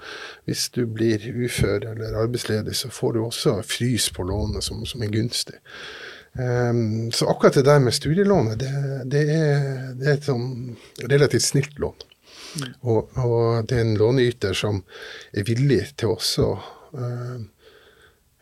hvis 0.50 0.68
du 0.76 0.86
blir 0.86 1.24
ufør 1.46 1.88
eller 1.94 2.18
arbeidsledig, 2.24 2.76
så 2.76 2.92
får 2.94 3.14
du 3.14 3.22
også 3.26 3.60
frys 3.66 4.10
på 4.16 4.26
lånet 4.28 4.66
som, 4.66 4.86
som 4.86 5.04
er 5.04 5.14
gunstig. 5.14 5.60
Um, 6.34 7.12
så 7.12 7.28
akkurat 7.28 7.58
det 7.60 7.66
der 7.68 7.80
med 7.84 7.94
studielånet, 7.94 8.60
det, 8.60 8.72
det, 9.12 9.24
er, 9.36 9.66
det 10.00 10.08
er 10.08 10.14
et 10.16 10.28
sånn 10.30 10.78
relativt 11.12 11.44
snilt 11.44 11.80
lån. 11.80 12.08
Og, 12.88 13.12
og 13.20 13.68
det 13.68 13.78
er 13.78 13.86
en 13.86 13.98
låneyter 14.00 14.56
som 14.56 14.82
er 15.32 15.48
villig 15.48 15.82
til 16.00 16.16
også 16.16 16.48
uh, 16.56 17.42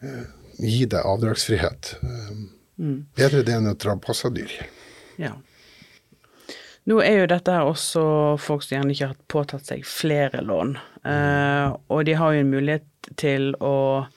uh, 0.06 0.28
gi 0.60 0.86
deg 0.90 1.06
avdragsfrihet. 1.06 1.94
Eh, 2.04 2.40
Bedre 3.20 3.44
det 3.48 3.56
enn 3.56 3.72
å 3.72 3.76
dra 3.80 3.96
på 4.00 4.16
seg 4.16 4.36
dyr. 4.40 4.56
Ja. 5.20 5.34
Nå 6.90 7.00
er 7.06 7.20
jo 7.22 7.26
dette 7.30 7.54
her 7.54 7.68
også 7.70 8.04
folk 8.42 8.64
som 8.66 8.78
gjerne 8.78 8.96
ikke 8.96 9.12
har 9.12 9.18
påtatt 9.30 9.68
seg 9.70 9.84
flere 9.86 10.42
lån, 10.46 10.78
uh, 11.06 11.76
og 11.94 12.08
de 12.08 12.16
har 12.18 12.34
jo 12.34 12.46
en 12.46 12.54
mulighet 12.56 13.12
til 13.20 13.52
å 13.62 14.08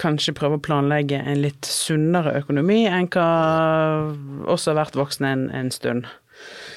kanskje 0.00 0.34
prøve 0.36 0.56
å 0.56 0.64
planlegge 0.64 1.18
en 1.20 1.42
litt 1.42 1.68
sunnere 1.68 2.32
økonomi 2.38 2.82
enn 2.88 3.08
hva 3.12 3.26
også 4.48 4.72
har 4.72 4.78
vært 4.82 4.96
voksne 4.96 5.32
en, 5.34 5.46
en 5.56 5.72
stund, 5.74 6.08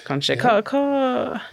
kanskje. 0.08 0.40
Hva, 0.44 0.60
hva 0.68 1.44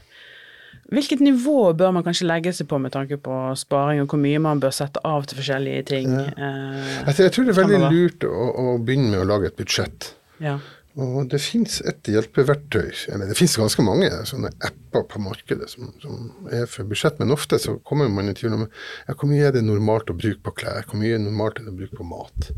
Hvilket 0.91 1.21
nivå 1.23 1.69
bør 1.79 1.93
man 1.95 2.03
kanskje 2.03 2.27
legge 2.27 2.51
seg 2.51 2.67
på 2.67 2.79
med 2.83 2.91
tanke 2.91 3.15
på 3.23 3.35
sparing, 3.59 4.01
og 4.03 4.11
hvor 4.11 4.19
mye 4.19 4.41
man 4.43 4.59
bør 4.63 4.73
sette 4.75 4.99
av 5.07 5.29
til 5.31 5.39
forskjellige 5.39 5.85
ting? 5.87 6.09
eh, 6.11 6.81
Jeg, 7.07 7.15
jeg 7.21 7.35
tror 7.37 7.47
det 7.47 7.53
er 7.55 7.61
veldig 7.61 7.91
lurt 7.93 8.27
å, 8.27 8.49
å 8.51 8.73
begynne 8.83 9.13
med 9.13 9.23
å 9.23 9.29
lage 9.29 9.53
et 9.53 9.61
budsjett. 9.61 10.09
Ja. 10.43 10.57
Og 11.01 11.31
det 11.33 11.41
fins 11.41 11.79
et 11.89 12.11
hjelpeverktøy, 12.13 12.91
eller 13.15 13.31
det 13.31 13.37
fins 13.39 13.57
ganske 13.57 13.85
mange 13.87 14.11
sånne 14.29 14.51
apper 14.67 15.07
på 15.09 15.23
markedet 15.25 15.71
som, 15.73 15.93
som 16.03 16.51
er 16.53 16.67
for 16.69 16.89
budsjett, 16.91 17.21
men 17.23 17.33
ofte 17.33 17.61
så 17.63 17.79
kommer 17.87 18.11
man 18.13 18.29
i 18.29 18.37
tvil 18.37 18.59
om 18.59 18.67
ja, 18.67 19.15
hvor 19.15 19.31
mye 19.31 19.49
er 19.49 19.57
det 19.57 19.65
normalt 19.65 20.13
å 20.13 20.19
bruke 20.19 20.43
på 20.45 20.57
klær, 20.63 20.85
hvor 20.89 21.01
mye 21.01 21.15
er 21.15 21.21
det 21.21 21.29
normalt 21.29 21.63
å 21.65 21.73
bruke 21.73 21.97
på 21.97 22.09
mat. 22.11 22.51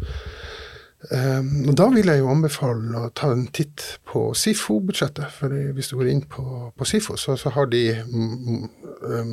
Um, 1.11 1.67
og 1.67 1.75
Da 1.79 1.89
vil 1.91 2.07
jeg 2.07 2.21
jo 2.21 2.31
anbefale 2.31 3.07
å 3.07 3.11
ta 3.19 3.33
en 3.35 3.49
titt 3.55 3.87
på 4.07 4.29
SIFO-budsjettet. 4.39 5.33
for 5.35 5.55
Hvis 5.75 5.91
du 5.91 5.97
går 5.99 6.13
inn 6.13 6.23
på, 6.31 6.45
på 6.79 6.87
SIFO, 6.87 7.19
så, 7.19 7.35
så 7.37 7.51
har 7.51 7.67
de 7.71 7.83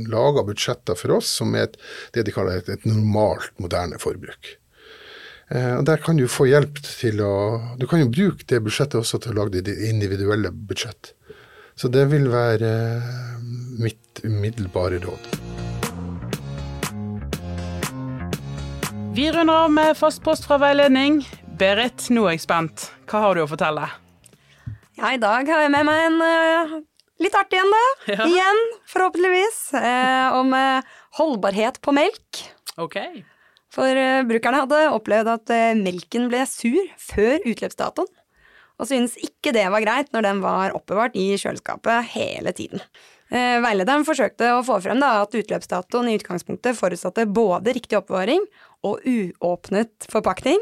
laga 0.09 0.43
budsjetter 0.47 0.97
for 0.97 1.19
oss 1.19 1.29
som 1.41 1.53
er 1.55 1.67
et, 1.67 1.77
det 2.15 2.25
de 2.25 2.33
kaller 2.33 2.57
et, 2.61 2.73
et 2.73 2.89
normalt, 2.89 3.53
moderne 3.61 4.01
forbruk. 4.01 4.58
Eh, 5.49 5.77
og 5.79 5.85
Der 5.85 5.97
kan 5.97 6.17
du 6.17 6.27
få 6.29 6.45
hjelp 6.45 6.77
til 6.85 7.21
å 7.25 7.33
Du 7.79 7.87
kan 7.89 8.03
jo 8.03 8.09
bruke 8.11 8.45
det 8.45 8.61
budsjettet 8.61 8.99
også 9.01 9.17
til 9.23 9.33
å 9.33 9.39
lage 9.43 9.63
ditt 9.63 9.81
individuelle 9.89 10.51
budsjett. 10.53 11.13
Så 11.79 11.89
det 11.89 12.05
vil 12.11 12.27
være 12.29 12.69
eh, 12.69 13.39
mitt 13.81 14.21
umiddelbare 14.23 14.99
råd. 15.01 15.29
Vi 19.15 19.25
runder 19.33 19.65
av 19.65 19.71
med 19.73 19.97
fast 19.97 20.21
post 20.23 20.45
fra 20.47 20.59
veiledning. 20.61 21.23
Berit, 21.59 22.05
nå 22.13 22.27
er 22.27 22.37
jeg 22.37 22.45
spent. 22.45 22.85
Hva 23.09 23.23
har 23.25 23.35
du 23.35 23.43
å 23.43 23.49
fortelle? 23.49 23.87
Ja, 24.99 25.15
i 25.15 25.19
dag 25.19 25.47
har 25.49 25.65
jeg 25.65 25.73
med 25.73 25.87
meg 25.87 26.05
en 26.11 26.21
eh, 26.27 26.77
litt 27.23 27.35
artig 27.35 27.59
en, 27.63 27.73
da. 27.73 27.83
Ja. 28.13 28.29
Igjen, 28.29 28.61
forhåpentligvis. 28.91 29.59
eh, 29.81 30.37
om 30.37 30.53
holdbarhet 31.17 31.81
på 31.81 31.95
melk. 31.95 32.43
Ok. 32.79 32.99
For 33.73 33.99
eh, 34.01 34.23
brukerne 34.27 34.63
hadde 34.63 34.87
opplevd 34.95 35.29
at 35.35 35.53
eh, 35.53 35.77
melken 35.77 36.27
ble 36.31 36.41
sur 36.49 36.79
før 37.01 37.45
utløpsdatoen, 37.49 38.09
og 38.79 38.87
syntes 38.87 39.17
ikke 39.21 39.53
det 39.53 39.67
var 39.69 39.83
greit 39.83 40.09
når 40.15 40.25
den 40.25 40.41
var 40.43 40.73
oppbevart 40.77 41.17
i 41.19 41.33
kjøleskapet 41.37 42.13
hele 42.15 42.53
tiden. 42.55 42.81
Eh, 43.29 43.59
Veilederen 43.61 44.07
forsøkte 44.07 44.55
å 44.55 44.63
få 44.65 44.79
frem 44.81 45.03
at 45.05 45.35
utløpsdatoen 45.37 46.09
i 46.09 46.17
utgangspunktet 46.17 46.79
forutsatte 46.79 47.27
både 47.29 47.75
riktig 47.77 47.99
oppbevaring 47.99 48.45
og 48.87 49.03
uåpnet 49.05 50.09
forpakning. 50.09 50.61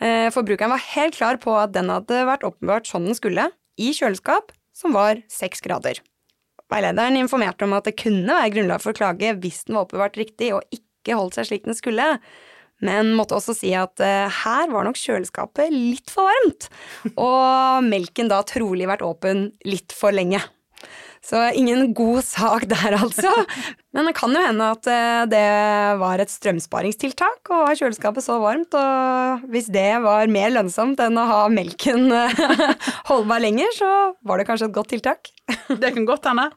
Forbrukeren 0.00 0.72
var 0.72 0.80
helt 0.94 1.12
klar 1.12 1.36
på 1.36 1.52
at 1.60 1.74
den 1.74 1.90
hadde 1.92 2.22
vært 2.24 2.46
oppbevart 2.46 2.86
sånn 2.88 3.04
den 3.04 3.16
skulle, 3.18 3.50
i 3.76 3.90
kjøleskap 3.92 4.54
som 4.72 4.94
var 4.96 5.20
seks 5.28 5.60
grader. 5.60 6.00
Veilederen 6.72 7.18
informerte 7.20 7.66
om 7.66 7.74
at 7.76 7.84
det 7.84 7.98
kunne 8.00 8.32
være 8.32 8.54
grunnlag 8.54 8.80
for 8.80 8.96
klage 8.96 9.34
hvis 9.42 9.66
den 9.66 9.76
var 9.76 9.84
oppbevart 9.84 10.16
riktig 10.16 10.54
og 10.56 10.64
ikke 10.72 10.89
holdt 11.08 11.38
seg 11.38 11.48
slik 11.48 11.64
den 11.68 11.78
skulle, 11.78 12.06
men 12.84 13.12
måtte 13.16 13.36
også 13.36 13.54
si 13.56 13.72
at 13.76 14.00
uh, 14.00 14.28
her 14.42 14.70
var 14.72 14.86
nok 14.86 14.98
kjøleskapet 15.00 15.72
litt 15.72 16.12
for 16.12 16.28
varmt, 16.28 16.70
og 17.14 17.84
melken 17.88 18.30
da 18.32 18.40
trolig 18.48 18.88
vært 18.88 19.04
åpen 19.04 19.50
litt 19.68 19.92
for 19.96 20.16
lenge. 20.16 20.40
Så 21.20 21.36
ingen 21.52 21.92
god 21.92 22.24
sak 22.24 22.64
der, 22.70 22.94
altså. 22.96 23.28
Men 23.92 24.06
det 24.08 24.14
kan 24.16 24.32
jo 24.32 24.40
hende 24.40 24.70
at 24.72 24.88
uh, 24.88 25.26
det 25.28 25.44
var 26.00 26.22
et 26.22 26.32
strømsparingstiltak 26.32 27.52
å 27.52 27.60
ha 27.66 27.74
kjøleskapet 27.76 28.24
så 28.24 28.38
varmt, 28.40 28.72
og 28.72 29.44
hvis 29.52 29.68
det 29.72 30.00
var 30.04 30.32
mer 30.32 30.54
lønnsomt 30.54 31.02
enn 31.04 31.20
å 31.20 31.28
ha 31.28 31.42
melken 31.52 32.08
uh, 32.14 32.40
holdbar 33.10 33.44
lenger, 33.44 33.68
så 33.76 33.92
var 34.24 34.40
det 34.40 34.48
kanskje 34.48 34.70
et 34.70 34.78
godt 34.78 34.94
tiltak. 34.94 35.32
Det 35.68 35.92
kan 35.92 36.08
godt 36.08 36.32
hende. 36.32 36.48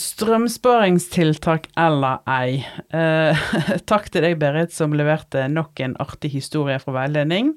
Strømsparingstiltak 0.00 1.68
eller 1.78 2.20
ei. 2.30 2.60
Eh, 2.94 3.46
takk 3.90 4.08
til 4.12 4.24
deg, 4.24 4.38
Berit, 4.40 4.72
som 4.74 4.94
leverte 4.96 5.46
nok 5.52 5.80
en 5.84 5.96
artig 6.00 6.32
historie 6.34 6.78
fra 6.80 6.94
veiledning. 7.02 7.54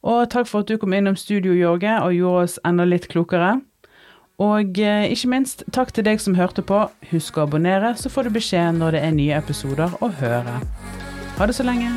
Og 0.00 0.24
takk 0.32 0.48
for 0.48 0.64
at 0.64 0.70
du 0.70 0.78
kom 0.80 0.94
innom 0.96 1.18
studio, 1.18 1.52
Jorge, 1.54 1.98
og 2.02 2.16
gjorde 2.16 2.46
oss 2.46 2.60
enda 2.66 2.86
litt 2.88 3.08
klokere. 3.12 3.58
Og 4.40 4.78
eh, 4.80 5.10
ikke 5.12 5.30
minst, 5.34 5.66
takk 5.76 5.92
til 5.92 6.06
deg 6.06 6.22
som 6.22 6.38
hørte 6.38 6.64
på. 6.66 6.86
Husk 7.12 7.36
å 7.36 7.44
abonnere, 7.44 7.92
så 8.00 8.12
får 8.12 8.28
du 8.28 8.38
beskjed 8.38 8.78
når 8.80 8.96
det 8.96 9.02
er 9.04 9.16
nye 9.16 9.40
episoder 9.40 9.98
å 10.00 10.08
høre. 10.22 10.60
Ha 11.36 11.48
det 11.48 11.56
så 11.56 11.66
lenge. 11.68 11.92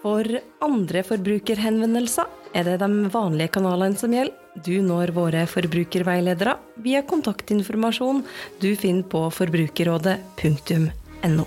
For 0.02 0.24
andre 0.66 1.04
forbrukerhenvendelser 1.08 2.26
er 2.56 2.64
det 2.68 2.78
de 2.82 2.90
vanlige 3.14 3.54
kanalene 3.56 3.98
som 4.00 4.14
gjelder. 4.14 4.36
Du 4.56 4.80
når 4.80 5.12
våre 5.12 5.44
forbrukerveiledere 5.52 6.56
via 6.84 7.02
kontaktinformasjon 7.04 8.24
du 8.62 8.76
finner 8.80 9.04
på 9.12 9.30
forbrukerrådet.no. 9.36 11.46